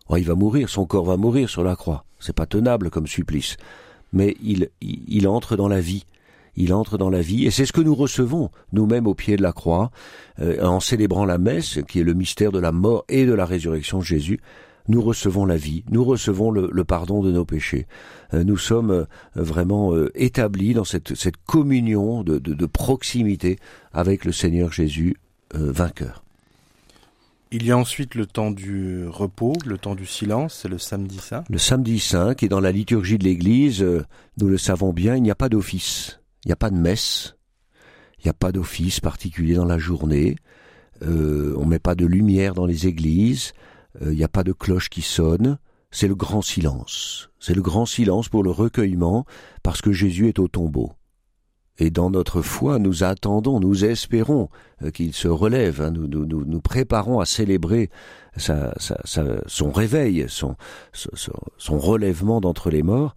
Oh, 0.08 0.16
il 0.16 0.24
va 0.24 0.34
mourir, 0.34 0.68
son 0.68 0.84
corps 0.84 1.06
va 1.06 1.16
mourir 1.16 1.48
sur 1.48 1.64
la 1.64 1.76
croix. 1.76 2.04
C'est 2.18 2.34
pas 2.34 2.46
tenable 2.46 2.90
comme 2.90 3.06
supplice. 3.06 3.56
Mais 4.12 4.36
il, 4.42 4.68
il, 4.80 5.26
entre 5.26 5.56
dans 5.56 5.68
la 5.68 5.80
vie. 5.80 6.04
Il 6.56 6.72
entre 6.72 6.98
dans 6.98 7.10
la 7.10 7.20
vie, 7.20 7.46
et 7.46 7.50
c'est 7.50 7.66
ce 7.66 7.72
que 7.72 7.80
nous 7.80 7.96
recevons, 7.96 8.48
nous-mêmes 8.72 9.08
au 9.08 9.14
pied 9.14 9.36
de 9.36 9.42
la 9.42 9.52
croix, 9.52 9.90
euh, 10.38 10.64
en 10.64 10.78
célébrant 10.78 11.24
la 11.24 11.36
messe, 11.36 11.80
qui 11.88 11.98
est 11.98 12.04
le 12.04 12.14
mystère 12.14 12.52
de 12.52 12.60
la 12.60 12.70
mort 12.70 13.04
et 13.08 13.26
de 13.26 13.32
la 13.32 13.44
résurrection 13.44 13.98
de 13.98 14.04
Jésus 14.04 14.38
nous 14.88 15.02
recevons 15.02 15.46
la 15.46 15.56
vie, 15.56 15.84
nous 15.90 16.04
recevons 16.04 16.50
le, 16.50 16.84
pardon 16.84 17.22
de 17.22 17.32
nos 17.32 17.44
péchés. 17.44 17.86
Euh, 18.32 18.44
nous 18.44 18.56
sommes 18.56 18.90
euh, 18.90 19.04
vraiment 19.34 19.94
euh, 19.94 20.10
établis 20.14 20.74
dans 20.74 20.84
cette, 20.84 21.14
cette 21.14 21.36
communion 21.38 22.22
de, 22.22 22.38
de, 22.38 22.66
proximité 22.66 23.58
avec 23.92 24.24
le 24.24 24.32
Seigneur 24.32 24.72
Jésus 24.72 25.16
vainqueur. 25.52 26.24
Il 27.52 27.64
y 27.64 27.70
a 27.70 27.78
ensuite 27.78 28.16
le 28.16 28.26
temps 28.26 28.50
du 28.50 29.06
repos, 29.06 29.52
le 29.64 29.78
temps 29.78 29.94
du 29.94 30.06
silence, 30.06 30.60
c'est 30.62 30.68
le 30.68 30.78
samedi 30.78 31.18
saint. 31.18 31.44
Le 31.48 31.58
samedi 31.58 32.00
saint, 32.00 32.34
qui 32.34 32.46
est 32.46 32.48
dans 32.48 32.60
la 32.60 32.72
liturgie 32.72 33.18
de 33.18 33.24
l'Église, 33.24 33.86
nous 34.38 34.48
le 34.48 34.58
savons 34.58 34.92
bien, 34.92 35.14
il 35.14 35.22
n'y 35.22 35.30
a 35.30 35.36
pas 35.36 35.48
d'office, 35.48 36.20
il 36.44 36.48
n'y 36.48 36.52
a 36.52 36.56
pas 36.56 36.70
de 36.70 36.76
messe, 36.76 37.36
il 38.18 38.26
n'y 38.26 38.30
a 38.30 38.34
pas 38.34 38.50
d'office 38.50 38.98
particulier 38.98 39.54
dans 39.54 39.66
la 39.66 39.78
journée, 39.78 40.34
euh, 41.02 41.54
on 41.58 41.66
met 41.66 41.78
pas 41.78 41.94
de 41.94 42.06
lumière 42.06 42.54
dans 42.54 42.66
les 42.66 42.86
églises, 42.86 43.52
il 44.00 44.08
euh, 44.08 44.14
n'y 44.14 44.24
a 44.24 44.28
pas 44.28 44.44
de 44.44 44.52
cloche 44.52 44.88
qui 44.88 45.02
sonne, 45.02 45.58
c'est 45.90 46.08
le 46.08 46.14
grand 46.14 46.42
silence. 46.42 47.30
C'est 47.38 47.54
le 47.54 47.62
grand 47.62 47.86
silence 47.86 48.28
pour 48.28 48.42
le 48.42 48.50
recueillement, 48.50 49.24
parce 49.62 49.80
que 49.80 49.92
Jésus 49.92 50.28
est 50.28 50.38
au 50.38 50.48
tombeau. 50.48 50.92
Et 51.78 51.90
dans 51.90 52.10
notre 52.10 52.40
foi, 52.40 52.78
nous 52.78 53.02
attendons, 53.02 53.58
nous 53.58 53.84
espérons 53.84 54.48
euh, 54.82 54.90
qu'il 54.90 55.12
se 55.12 55.28
relève, 55.28 55.80
hein. 55.80 55.90
nous, 55.90 56.06
nous, 56.06 56.24
nous, 56.24 56.60
préparons 56.60 57.18
à 57.18 57.26
célébrer 57.26 57.90
sa, 58.36 58.74
sa, 58.78 58.96
son 59.46 59.72
réveil, 59.72 60.26
son, 60.28 60.56
son, 60.92 61.78
relèvement 61.78 62.40
d'entre 62.40 62.70
les 62.70 62.82
morts. 62.82 63.16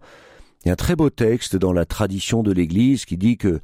Il 0.64 0.68
y 0.68 0.70
a 0.70 0.72
un 0.72 0.76
très 0.76 0.96
beau 0.96 1.08
texte 1.08 1.54
dans 1.54 1.72
la 1.72 1.84
tradition 1.84 2.42
de 2.42 2.52
l'Église 2.52 3.04
qui 3.04 3.16
dit 3.16 3.36
que 3.36 3.60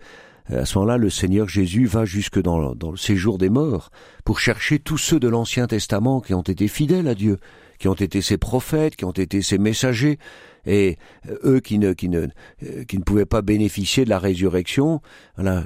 à 0.50 0.66
ce 0.66 0.78
moment-là, 0.78 0.98
le 0.98 1.11
Seigneur 1.11 1.48
Jésus 1.48 1.87
va 1.87 2.04
jusque 2.04 2.40
dans, 2.40 2.74
dans 2.74 2.90
le 2.90 2.96
séjour 2.96 3.38
des 3.38 3.48
morts 3.48 3.90
pour 4.24 4.40
chercher 4.40 4.78
tous 4.78 4.98
ceux 4.98 5.18
de 5.18 5.28
l'Ancien 5.28 5.66
Testament 5.66 6.20
qui 6.20 6.35
ont 6.35 6.42
été 6.42 6.68
fidèles 6.68 7.09
à 7.09 7.14
Dieu, 7.14 7.38
qui 7.78 7.88
ont 7.88 7.94
été 7.94 8.20
ses 8.20 8.37
prophètes, 8.37 8.96
qui 8.96 9.04
ont 9.04 9.12
été 9.12 9.40
ses 9.40 9.59
messagers, 9.59 10.18
et 10.66 10.98
euh, 11.28 11.57
eux 11.57 11.61
qui 11.61 11.78
ne, 11.78 11.92
euh, 11.92 12.85
qui 12.87 12.98
ne 12.98 13.02
pouvaient 13.02 13.26
pas 13.26 13.42
bénéficier 13.42 14.04
de 14.04 14.11
la 14.11 14.18
résurrection, 14.18 15.00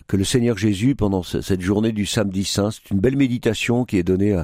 que 0.06 0.16
le 0.16 0.24
Seigneur 0.24 0.56
Jésus, 0.56 0.94
pendant 0.94 1.22
cette 1.22 1.60
journée 1.60 1.92
du 1.92 2.06
samedi 2.06 2.44
saint, 2.44 2.70
c'est 2.70 2.90
une 2.90 3.00
belle 3.00 3.16
méditation 3.16 3.84
qui 3.84 3.98
est 3.98 4.02
donnée 4.02 4.40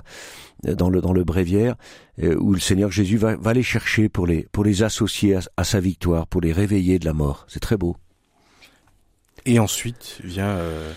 dans 0.65 0.91
le, 0.91 1.01
dans 1.01 1.13
bréviaire, 1.13 1.77
où 2.23 2.53
le 2.53 2.61
Seigneur 2.61 2.91
Jésus 2.91 3.17
va, 3.17 3.53
les 3.53 3.63
chercher 3.63 4.09
pour 4.09 4.27
les, 4.27 4.47
pour 4.53 4.65
les 4.65 4.83
associer 4.83 5.37
à 5.57 5.65
sa 5.65 5.81
victoire, 5.81 6.27
pour 6.27 6.41
les 6.41 6.53
réveiller 6.53 6.99
de 6.99 7.05
la 7.05 7.15
mort. 7.15 7.47
C'est 7.49 7.61
très 7.61 7.77
beau. 7.77 7.97
Et 9.47 9.59
ensuite 9.59 10.21
vient 10.25 10.57
euh, 10.57 10.93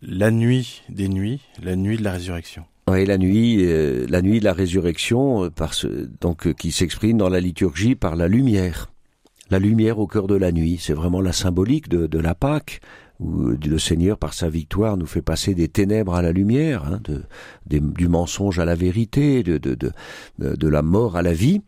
la 0.00 0.30
nuit 0.30 0.82
des 0.88 1.08
nuits, 1.08 1.40
la 1.62 1.74
nuit 1.74 1.96
de 1.96 2.04
la 2.04 2.12
résurrection. 2.12 2.64
Oui, 2.88 3.04
la 3.04 3.18
nuit, 3.18 3.64
euh, 3.64 4.06
la 4.08 4.22
nuit 4.22 4.38
de 4.38 4.44
la 4.44 4.52
résurrection, 4.52 5.44
euh, 5.44 5.50
par 5.50 5.74
ce, 5.74 5.88
donc 6.20 6.52
qui 6.54 6.70
s'exprime 6.70 7.18
dans 7.18 7.28
la 7.28 7.40
liturgie 7.40 7.94
par 7.94 8.14
la 8.14 8.28
lumière. 8.28 8.92
La 9.50 9.58
lumière 9.58 9.98
au 9.98 10.06
cœur 10.06 10.26
de 10.26 10.36
la 10.36 10.52
nuit, 10.52 10.78
c'est 10.80 10.92
vraiment 10.92 11.20
la 11.20 11.32
symbolique 11.32 11.88
de, 11.88 12.06
de 12.06 12.18
la 12.18 12.34
Pâque, 12.34 12.80
où 13.20 13.48
le 13.48 13.78
Seigneur, 13.78 14.18
par 14.18 14.34
sa 14.34 14.48
victoire, 14.48 14.96
nous 14.96 15.06
fait 15.06 15.22
passer 15.22 15.54
des 15.54 15.68
ténèbres 15.68 16.14
à 16.14 16.22
la 16.22 16.32
lumière, 16.32 16.84
hein, 16.84 17.00
de, 17.04 17.22
du 17.66 18.08
mensonge 18.08 18.58
à 18.58 18.64
la 18.64 18.74
vérité, 18.74 19.42
de, 19.42 19.58
de 19.58 20.68
la 20.68 20.82
mort 20.82 21.16
à 21.16 21.22
la 21.22 21.32
vie. 21.32 21.60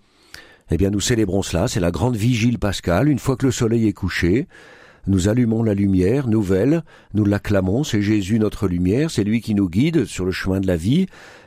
Eh 0.71 0.77
bien, 0.77 0.91
nous 0.91 1.01
célébrons 1.01 1.43
cela, 1.43 1.69
c'est 1.69 1.81
la 1.81 1.91
grande 1.91 2.17
vigile 2.17 2.59
pascale, 2.59 3.09
une 3.09 3.19
fois 3.19 3.37
que 3.37 3.47
le 3.47 3.53
soleil 3.53 3.87
est 3.87 3.93
couché, 3.93 4.49
nous 5.07 5.29
allumons 5.29 5.63
la 5.63 5.75
lumière 5.75 6.29
nouvelle, 6.29 6.83
nous 7.15 7.25
l'acclamons, 7.25 7.85
c'est 7.85 8.03
Jésus 8.03 8.39
notre 8.39 8.69
lumière, 8.69 9.11
c'est 9.11 9.25
lui 9.25 9.41
qui 9.41 9.55
nous 9.55 9.69
guide 9.69 10.05
sur 10.05 10.25
le 10.25 10.33
chemin 10.33 10.61
de 10.61 10.67
la 10.67 10.77
vie, 10.77 11.07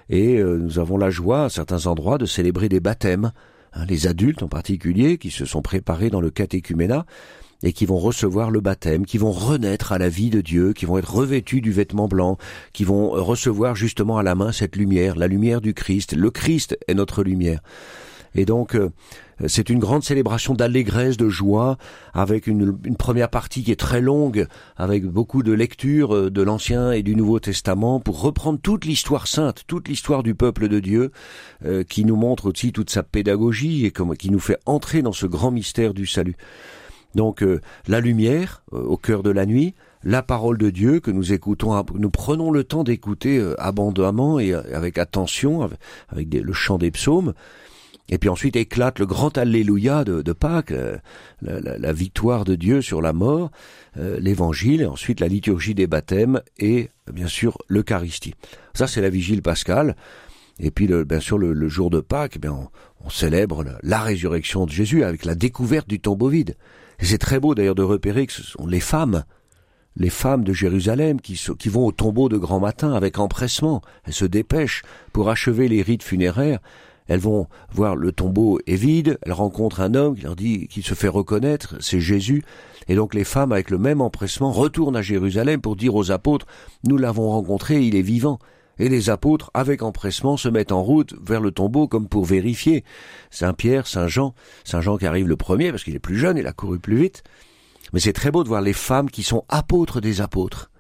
et 0.10 0.38
euh, 0.38 0.58
nous 0.58 0.80
avons 0.80 0.98
la 0.98 1.10
joie 1.10 1.46
à 1.46 1.50
certains 1.50 1.88
endroits 1.88 2.18
de 2.18 2.26
célébrer 2.26 2.70
des 2.70 2.80
baptêmes, 2.80 3.32
hein, 3.74 3.86
les 3.88 4.08
adultes 4.08 4.44
en 4.44 4.48
particulier, 4.48 5.18
qui 5.18 5.30
se 5.30 5.46
sont 5.46 5.62
préparés 5.62 6.10
dans 6.10 6.22
le 6.22 6.30
catéchuménat, 6.30 7.06
et 7.62 7.74
qui 7.74 7.86
vont 7.86 7.98
recevoir 7.98 8.52
le 8.52 8.62
baptême, 8.62 9.06
qui 9.06 9.18
vont 9.18 9.32
renaître 9.32 9.92
à 9.92 9.98
la 9.98 10.10
vie 10.10 10.30
de 10.30 10.42
Dieu, 10.42 10.74
qui 10.74 10.86
vont 10.86 10.98
être 10.98 11.14
revêtus 11.14 11.62
du 11.62 11.72
vêtement 11.72 12.08
blanc, 12.08 12.38
qui 12.72 12.86
vont 12.86 13.10
recevoir 13.10 13.76
justement 13.76 14.18
à 14.18 14.24
la 14.24 14.36
main 14.36 14.52
cette 14.52 14.78
lumière, 14.78 15.18
la 15.18 15.28
lumière 15.28 15.60
du 15.60 15.74
Christ. 15.74 16.16
Le 16.16 16.32
Christ 16.32 16.78
est 16.88 16.94
notre 16.94 17.24
lumière. 17.24 17.60
Et 18.36 18.46
donc, 18.46 18.76
euh, 18.76 18.90
c'est 19.48 19.70
une 19.70 19.80
grande 19.80 20.04
célébration 20.04 20.54
d'allégresse, 20.54 21.18
de 21.18 21.30
joie, 21.30 21.78
avec 22.14 22.48
une, 22.48 22.78
première 22.98 23.30
partie 23.30 23.64
qui 23.64 23.72
est 23.72 23.80
très 23.80 24.02
longue, 24.02 24.48
avec 24.78 25.06
beaucoup 25.06 25.44
de 25.44 25.52
lectures 25.52 26.16
euh, 26.16 26.30
de 26.30 26.42
l'Ancien 26.42 26.92
et 26.92 27.04
du 27.04 27.16
Nouveau 27.16 27.40
Testament, 27.40 28.00
pour 28.00 28.22
reprendre 28.22 28.60
toute 28.62 28.86
l'histoire 28.86 29.28
sainte, 29.28 29.64
toute 29.68 29.88
l'histoire 29.88 30.24
du 30.24 30.36
peuple 30.36 30.68
de 30.68 30.80
Dieu, 30.80 31.12
euh, 31.66 31.84
qui 31.84 32.06
nous 32.06 32.16
montre 32.16 32.50
aussi 32.50 32.72
toute 32.72 32.90
sa 32.90 33.04
pédagogie 33.04 33.86
et 33.86 33.94
qui 34.18 34.32
nous 34.32 34.40
fait 34.40 34.60
entrer 34.66 35.02
dans 35.02 35.14
ce 35.14 35.26
grand 35.26 35.52
mystère 35.52 35.94
du 35.94 36.06
salut. 36.06 36.36
Donc, 37.16 37.44
la 37.88 38.02
lumière 38.02 38.62
au 38.72 38.96
cœur 38.96 39.24
de 39.24 39.32
la 39.32 39.48
nuit, 39.48 39.74
la 40.04 40.22
parole 40.22 40.60
de 40.60 40.70
Dieu 40.70 41.00
que 41.00 41.10
nous 41.10 41.34
écoutons, 41.34 41.84
nous 41.96 42.12
prenons 42.12 42.52
le 42.52 42.64
temps 42.64 42.84
d'écouter 42.84 43.44
abondamment 43.58 44.40
et 44.40 44.54
avec 44.54 45.00
attention, 45.00 45.68
avec, 46.10 46.32
le 46.32 46.54
chant 46.54 46.78
des 46.78 46.92
psaumes, 46.92 47.34
et 48.10 48.18
puis 48.18 48.30
ensuite 48.30 48.56
éclate 48.56 49.00
le 49.00 49.06
grand 49.06 49.38
Alléluia 49.38 50.04
de, 50.04 50.22
de 50.22 50.34
Pâques, 50.34 50.72
euh, 50.72 50.98
la, 51.42 51.94
victoire 51.94 52.44
de 52.44 52.56
Dieu 52.56 52.82
sur 52.82 53.02
la 53.02 53.14
mort, 53.14 53.52
euh, 53.98 54.20
l'évangile, 54.20 54.82
et 54.82 54.86
ensuite 54.86 55.20
la 55.20 55.28
liturgie 55.28 55.76
des 55.76 55.88
baptêmes 55.88 56.42
et 56.58 56.90
bien 57.12 57.28
sûr 57.28 57.58
l'Eucharistie. 57.68 58.34
Ça 58.74 58.88
c'est 58.88 59.02
la 59.02 59.10
vigile 59.10 59.42
pascale. 59.42 59.96
Et 60.60 60.72
puis 60.72 60.88
le, 60.88 61.06
bien 61.06 61.20
sûr 61.20 61.38
le, 61.38 61.70
jour 61.70 61.90
de 61.90 62.00
Pâques, 62.02 62.34
eh 62.36 62.40
bien 62.40 62.54
on, 62.54 63.10
célèbre 63.10 63.64
la 63.82 64.02
résurrection 64.02 64.66
de 64.66 64.72
Jésus 64.72 65.04
avec 65.04 65.24
la 65.24 65.34
découverte 65.34 65.88
du 65.88 66.02
tombeau 66.02 66.28
vide. 66.28 66.58
Et 67.00 67.06
c'est 67.06 67.18
très 67.18 67.40
beau 67.40 67.56
d'ailleurs 67.56 67.76
de 67.76 67.84
repérer 67.84 68.28
que 68.28 68.34
ce 68.34 68.44
sont 68.44 68.68
les 68.68 68.82
femmes 68.82 69.24
les 69.96 70.10
femmes 70.10 70.44
de 70.44 70.54
Jérusalem 70.54 71.20
qui, 71.20 71.38
qui, 71.58 71.68
vont 71.68 71.86
au 71.86 71.92
tombeau 71.92 72.30
de 72.30 72.38
grand 72.38 72.60
matin 72.60 72.94
avec 72.94 73.20
empressement. 73.20 73.82
Elles 74.06 74.14
se 74.14 74.24
dépêchent 74.24 74.84
pour 75.12 75.30
achever 75.30 75.68
les 75.68 75.82
rites 75.82 76.04
funéraires 76.04 76.60
elles 77.10 77.20
vont 77.20 77.48
voir 77.74 77.96
le 77.96 78.12
tombeau 78.12 78.60
est 78.68 78.76
vide, 78.76 79.18
elles 79.24 79.34
rencontrent 79.34 79.82
un 79.82 79.96
homme 79.96 80.16
qui 80.16 80.24
leur 80.24 80.36
dit 80.36 80.68
qu'il 80.68 80.84
se 80.84 80.94
fait 80.94 81.08
reconnaître, 81.08 81.76
c'est 81.82 82.00
Jésus, 82.00 82.44
et 82.88 82.96
donc 82.96 83.14
les 83.14 83.24
femmes 83.24 83.52
avec 83.52 83.72
le 83.72 83.78
même 83.78 84.00
empressement 84.00 84.52
retournent 84.52 84.96
à 84.96 85.02
Jérusalem 85.02 85.60
pour 85.60 85.76
dire 85.76 85.96
aux 85.96 86.12
apôtres 86.12 86.46
nous 86.84 86.98
l'avons 86.98 87.30
rencontré, 87.30 87.82
il 87.82 87.96
est 87.96 88.02
vivant. 88.02 88.40
Et 88.82 88.88
les 88.88 89.10
apôtres, 89.10 89.52
avec 89.54 89.84
empressement, 89.84 90.38
se 90.38 90.48
mettent 90.48 90.72
en 90.72 90.82
route 90.82 91.14
vers 91.22 91.42
le 91.42 91.52
tombeau 91.52 91.90
comme 91.90 92.08
pour 92.08 92.24
vérifier. 92.24 92.86
Saint 93.30 93.54
Pierre, 93.54 93.88
Saint 93.88 94.08
Jean, 94.08 94.34
Saint 94.64 94.80
Jean 94.80 94.98
qui 94.98 95.06
arrive 95.06 95.28
le 95.28 95.36
premier 95.36 95.72
parce 95.72 95.84
qu'il 95.84 95.96
est 95.96 96.00
plus 96.00 96.18
jeune, 96.18 96.38
il 96.38 96.48
a 96.48 96.54
couru 96.54 96.80
plus 96.80 96.96
vite. 96.96 97.24
Mais 97.92 98.00
c'est 98.00 98.14
très 98.14 98.32
beau 98.32 98.44
de 98.44 98.48
voir 98.48 98.62
les 98.62 98.72
femmes 98.72 99.10
qui 99.10 99.24
sont 99.24 99.44
apôtres 99.50 100.00
des 100.00 100.22
apôtres. 100.22 100.72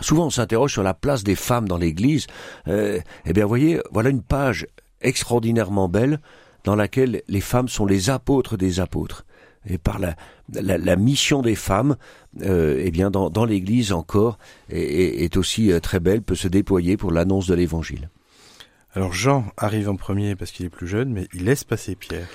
Souvent 0.00 0.26
on 0.26 0.30
s'interroge 0.30 0.72
sur 0.72 0.82
la 0.82 0.94
place 0.94 1.24
des 1.24 1.34
femmes 1.34 1.68
dans 1.68 1.76
l'Église. 1.76 2.26
Euh, 2.68 3.00
eh 3.26 3.32
bien, 3.34 3.44
voyez, 3.44 3.80
voilà 3.90 4.08
une 4.08 4.22
page 4.22 4.66
extraordinairement 5.02 5.88
belle 5.88 6.20
dans 6.64 6.76
laquelle 6.76 7.22
les 7.28 7.40
femmes 7.40 7.68
sont 7.68 7.86
les 7.86 8.10
apôtres 8.10 8.56
des 8.56 8.80
apôtres. 8.80 9.24
Et 9.68 9.78
par 9.78 10.00
la, 10.00 10.16
la, 10.52 10.96
mission 10.96 11.40
des 11.40 11.54
femmes, 11.54 11.96
euh, 12.42 12.82
eh 12.82 12.90
bien 12.90 13.10
dans, 13.10 13.30
dans 13.30 13.44
l'Église 13.44 13.92
encore, 13.92 14.38
est, 14.68 15.22
est 15.22 15.36
aussi 15.36 15.70
euh, 15.70 15.78
très 15.78 16.00
belle, 16.00 16.22
peut 16.22 16.34
se 16.34 16.48
déployer 16.48 16.96
pour 16.96 17.12
l'annonce 17.12 17.46
de 17.46 17.54
l'Évangile. 17.54 18.10
Alors 18.94 19.12
Jean 19.12 19.44
arrive 19.56 19.88
en 19.88 19.96
premier 19.96 20.34
parce 20.34 20.50
qu'il 20.50 20.66
est 20.66 20.70
plus 20.70 20.88
jeune, 20.88 21.12
mais 21.12 21.28
il 21.32 21.44
laisse 21.44 21.62
passer 21.62 21.94
Pierre. 21.94 22.26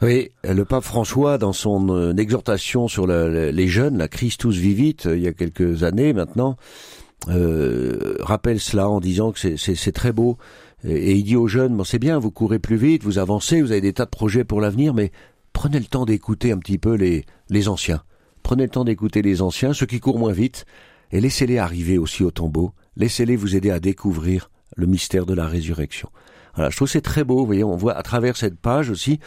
Oui, 0.00 0.30
le 0.42 0.64
pape 0.64 0.82
François, 0.82 1.38
dans 1.38 1.52
son 1.52 1.94
euh, 1.94 2.16
exhortation 2.16 2.88
sur 2.88 3.06
les 3.06 3.68
jeunes, 3.68 3.98
la 3.98 4.08
Christus 4.08 4.56
Vivit, 4.56 4.96
il 5.04 5.20
y 5.20 5.28
a 5.28 5.32
quelques 5.32 5.84
années 5.84 6.12
maintenant, 6.12 6.56
euh, 7.28 8.16
rappelle 8.18 8.58
cela 8.58 8.88
en 8.88 8.98
disant 8.98 9.30
que 9.30 9.56
c'est 9.56 9.92
très 9.92 10.12
beau 10.12 10.38
et, 10.84 11.14
il 11.14 11.24
dit 11.24 11.36
aux 11.36 11.48
jeunes, 11.48 11.76
bon, 11.76 11.84
c'est 11.84 11.98
bien, 11.98 12.18
vous 12.18 12.30
courez 12.30 12.58
plus 12.58 12.76
vite, 12.76 13.04
vous 13.04 13.18
avancez, 13.18 13.62
vous 13.62 13.72
avez 13.72 13.80
des 13.80 13.92
tas 13.92 14.04
de 14.04 14.10
projets 14.10 14.44
pour 14.44 14.60
l'avenir, 14.60 14.94
mais 14.94 15.12
prenez 15.52 15.78
le 15.78 15.86
temps 15.86 16.04
d'écouter 16.04 16.52
un 16.52 16.58
petit 16.58 16.78
peu 16.78 16.94
les, 16.94 17.24
les 17.48 17.68
anciens. 17.68 18.02
Prenez 18.42 18.64
le 18.64 18.70
temps 18.70 18.84
d'écouter 18.84 19.22
les 19.22 19.42
anciens, 19.42 19.72
ceux 19.72 19.86
qui 19.86 20.00
courent 20.00 20.18
moins 20.18 20.32
vite, 20.32 20.64
et 21.12 21.20
laissez-les 21.20 21.58
arriver 21.58 21.98
aussi 21.98 22.24
au 22.24 22.30
tombeau. 22.30 22.72
Laissez-les 22.96 23.36
vous 23.36 23.54
aider 23.54 23.70
à 23.70 23.80
découvrir 23.80 24.50
le 24.76 24.86
mystère 24.86 25.26
de 25.26 25.34
la 25.34 25.46
résurrection. 25.46 26.10
Voilà, 26.54 26.70
je 26.70 26.76
trouve 26.76 26.88
c'est 26.88 27.00
très 27.00 27.24
beau. 27.24 27.38
Vous 27.38 27.46
voyez, 27.46 27.64
on 27.64 27.76
voit 27.76 27.94
à 27.94 28.02
travers 28.02 28.36
cette 28.36 28.58
page 28.58 28.90
aussi 28.90 29.20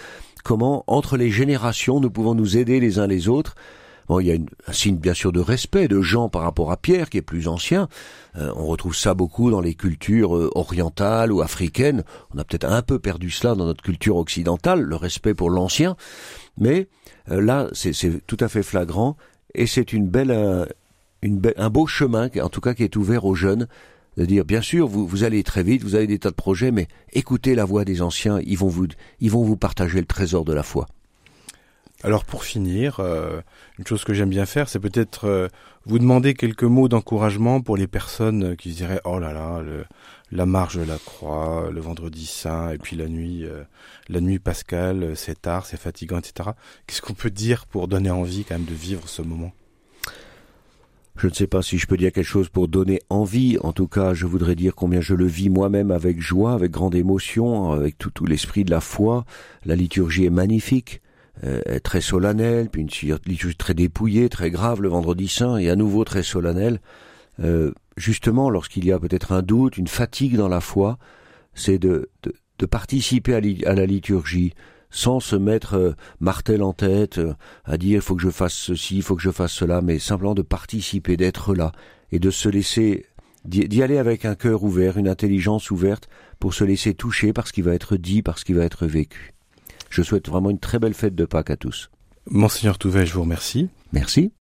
comment, 0.43 0.83
entre 0.87 1.17
les 1.17 1.31
générations, 1.31 1.99
nous 1.99 2.11
pouvons 2.11 2.35
nous 2.35 2.57
aider 2.57 2.79
les 2.79 2.99
uns 2.99 3.07
les 3.07 3.29
autres 3.29 3.55
Il 4.09 4.27
y 4.27 4.31
a 4.31 4.37
un 4.67 4.73
signe 4.73 4.97
bien 4.97 5.13
sûr 5.13 5.31
de 5.31 5.39
respect 5.39 5.87
de 5.87 6.01
Jean 6.01 6.29
par 6.29 6.43
rapport 6.43 6.71
à 6.71 6.77
Pierre, 6.77 7.09
qui 7.09 7.17
est 7.17 7.23
plus 7.23 7.47
ancien. 7.47 7.87
Euh, 8.37 8.51
on 8.55 8.65
retrouve 8.65 8.95
ça 8.95 9.13
beaucoup 9.13 9.49
dans 9.49 9.61
les 9.61 9.73
cultures 9.73 10.35
euh, 10.35 10.51
orientales 10.55 11.31
ou 11.31 11.41
africaines. 11.41 12.03
On 12.33 12.37
a 12.37 12.43
peut-être 12.43 12.65
un 12.65 12.81
peu 12.81 12.99
perdu 12.99 13.29
cela 13.31 13.55
dans 13.55 13.65
notre 13.65 13.83
culture 13.83 14.17
occidentale, 14.17 14.81
le 14.81 14.95
respect 14.95 15.33
pour 15.33 15.49
l'ancien. 15.49 15.95
Mais 16.57 16.87
euh, 17.31 17.41
là, 17.41 17.67
c'est 17.73 17.93
tout 18.27 18.37
à 18.39 18.47
fait 18.47 18.63
flagrant 18.63 19.17
et 19.55 19.65
c'est 19.65 19.93
une 19.93 20.07
belle, 20.07 20.67
une 21.21 21.41
un 21.57 21.69
beau 21.69 21.87
chemin, 21.87 22.29
en 22.41 22.49
tout 22.49 22.61
cas, 22.61 22.73
qui 22.73 22.83
est 22.83 22.95
ouvert 22.95 23.25
aux 23.25 23.35
jeunes 23.35 23.67
de 24.17 24.25
dire 24.25 24.45
bien 24.45 24.61
sûr 24.61 24.87
vous, 24.87 25.07
vous 25.07 25.23
allez 25.23 25.43
très 25.43 25.63
vite, 25.63 25.83
vous 25.83 25.95
avez 25.95 26.07
des 26.07 26.19
tas 26.19 26.29
de 26.29 26.35
projets, 26.35 26.71
mais 26.71 26.87
écoutez 27.13 27.55
la 27.55 27.65
voix 27.65 27.85
des 27.85 28.01
anciens, 28.01 28.39
ils 28.45 28.57
vont 28.57 28.67
vous 28.67 28.87
ils 29.19 29.31
vont 29.31 29.43
vous 29.43 29.57
partager 29.57 29.99
le 29.99 30.05
trésor 30.05 30.45
de 30.45 30.53
la 30.53 30.63
foi. 30.63 30.87
Alors 32.05 32.23
pour 32.23 32.43
finir, 32.43 32.99
euh, 32.99 33.41
une 33.79 33.87
chose 33.87 34.03
que 34.03 34.13
j'aime 34.13 34.29
bien 34.29 34.45
faire, 34.45 34.69
c'est 34.69 34.79
peut-être 34.79 35.25
euh, 35.25 35.47
vous 35.87 35.97
demander 35.97 36.35
quelques 36.35 36.61
mots 36.61 36.87
d'encouragement 36.87 37.61
pour 37.61 37.77
les 37.77 37.87
personnes 37.87 38.55
qui 38.55 38.69
diraient 38.73 39.01
oh 39.05 39.17
là 39.17 39.33
là, 39.33 39.63
la 40.31 40.45
marge 40.45 40.77
de 40.77 40.83
la 40.83 40.99
croix, 40.99 41.71
le 41.73 41.81
vendredi 41.81 42.27
saint, 42.27 42.69
et 42.69 42.77
puis 42.77 42.95
la 42.95 43.07
nuit, 43.07 43.43
euh, 43.45 43.63
la 44.07 44.21
nuit 44.21 44.37
pascale, 44.37 45.13
c'est 45.17 45.41
tard, 45.41 45.65
c'est 45.65 45.79
fatigant, 45.79 46.19
etc. 46.19 46.51
Qu'est-ce 46.85 47.01
qu'on 47.01 47.15
peut 47.15 47.31
dire 47.31 47.65
pour 47.65 47.87
donner 47.87 48.11
envie 48.11 48.43
quand 48.43 48.53
même 48.53 48.65
de 48.65 48.75
vivre 48.75 49.09
ce 49.09 49.23
moment? 49.23 49.51
Je 51.15 51.25
ne 51.25 51.33
sais 51.33 51.47
pas 51.47 51.63
si 51.63 51.79
je 51.79 51.87
peux 51.87 51.97
dire 51.97 52.11
quelque 52.11 52.23
chose 52.23 52.49
pour 52.49 52.67
donner 52.67 53.01
envie. 53.09 53.57
En 53.63 53.73
tout 53.73 53.87
cas, 53.87 54.13
je 54.13 54.27
voudrais 54.27 54.53
dire 54.53 54.75
combien 54.75 55.01
je 55.01 55.15
le 55.15 55.25
vis 55.25 55.49
moi-même 55.49 55.89
avec 55.89 56.21
joie, 56.21 56.53
avec 56.53 56.69
grande 56.69 56.93
émotion, 56.93 57.71
avec 57.71 57.97
tout 57.97 58.11
l'esprit 58.25 58.63
de 58.63 58.69
la 58.69 58.79
foi. 58.79 59.25
La 59.65 59.75
liturgie 59.75 60.25
est 60.25 60.29
magnifique. 60.29 61.01
Euh, 61.43 61.79
très 61.83 61.99
solennel, 61.99 62.69
puis 62.69 62.81
une 62.81 63.17
liturgie 63.25 63.57
très 63.57 63.73
dépouillée, 63.73 64.29
très 64.29 64.49
grave 64.49 64.81
le 64.81 64.87
vendredi 64.87 65.27
saint, 65.27 65.57
et 65.57 65.69
à 65.69 65.75
nouveau 65.75 66.05
très 66.05 66.23
solennel. 66.23 66.79
Euh, 67.41 67.73
justement, 67.97 68.49
lorsqu'il 68.49 68.85
y 68.85 68.93
a 68.93 68.99
peut-être 68.99 69.33
un 69.33 69.41
doute, 69.41 69.77
une 69.77 69.87
fatigue 69.87 70.37
dans 70.37 70.47
la 70.47 70.61
foi, 70.61 70.97
c'est 71.53 71.77
de, 71.77 72.09
de, 72.23 72.33
de, 72.59 72.65
participer 72.65 73.35
à, 73.65 73.73
la 73.73 73.85
liturgie 73.85 74.53
sans 74.89 75.19
se 75.19 75.35
mettre 75.35 75.73
euh, 75.73 75.91
martel 76.21 76.63
en 76.63 76.71
tête, 76.71 77.19
à 77.65 77.77
dire 77.77 77.97
il 77.97 78.01
faut 78.01 78.15
que 78.15 78.21
je 78.21 78.29
fasse 78.29 78.53
ceci, 78.53 78.95
il 78.95 79.03
faut 79.03 79.17
que 79.17 79.21
je 79.21 79.31
fasse 79.31 79.51
cela, 79.51 79.81
mais 79.81 79.99
simplement 79.99 80.35
de 80.35 80.41
participer, 80.41 81.17
d'être 81.17 81.53
là, 81.53 81.73
et 82.13 82.19
de 82.19 82.31
se 82.31 82.47
laisser 82.47 83.07
d'y 83.43 83.83
aller 83.83 83.97
avec 83.97 84.25
un 84.25 84.35
cœur 84.35 84.63
ouvert, 84.63 84.97
une 84.97 85.07
intelligence 85.07 85.69
ouverte, 85.69 86.07
pour 86.39 86.53
se 86.53 86.63
laisser 86.63 86.93
toucher 86.93 87.33
par 87.33 87.47
ce 87.47 87.53
qui 87.53 87.61
va 87.61 87.75
être 87.75 87.97
dit, 87.97 88.23
par 88.23 88.39
ce 88.39 88.45
qui 88.45 88.53
va 88.53 88.63
être 88.63 88.87
vécu. 88.87 89.34
Je 89.95 90.01
souhaite 90.01 90.27
vraiment 90.27 90.49
une 90.49 90.59
très 90.59 90.77
belle 90.77 90.93
fête 90.93 91.15
de 91.15 91.23
Pâques 91.23 91.51
à 91.51 91.55
tous. 91.55 91.89
Monseigneur 92.29 92.77
Touvet, 92.77 93.05
je 93.05 93.13
vous 93.13 93.21
remercie. 93.21 93.69
Merci. 93.93 94.33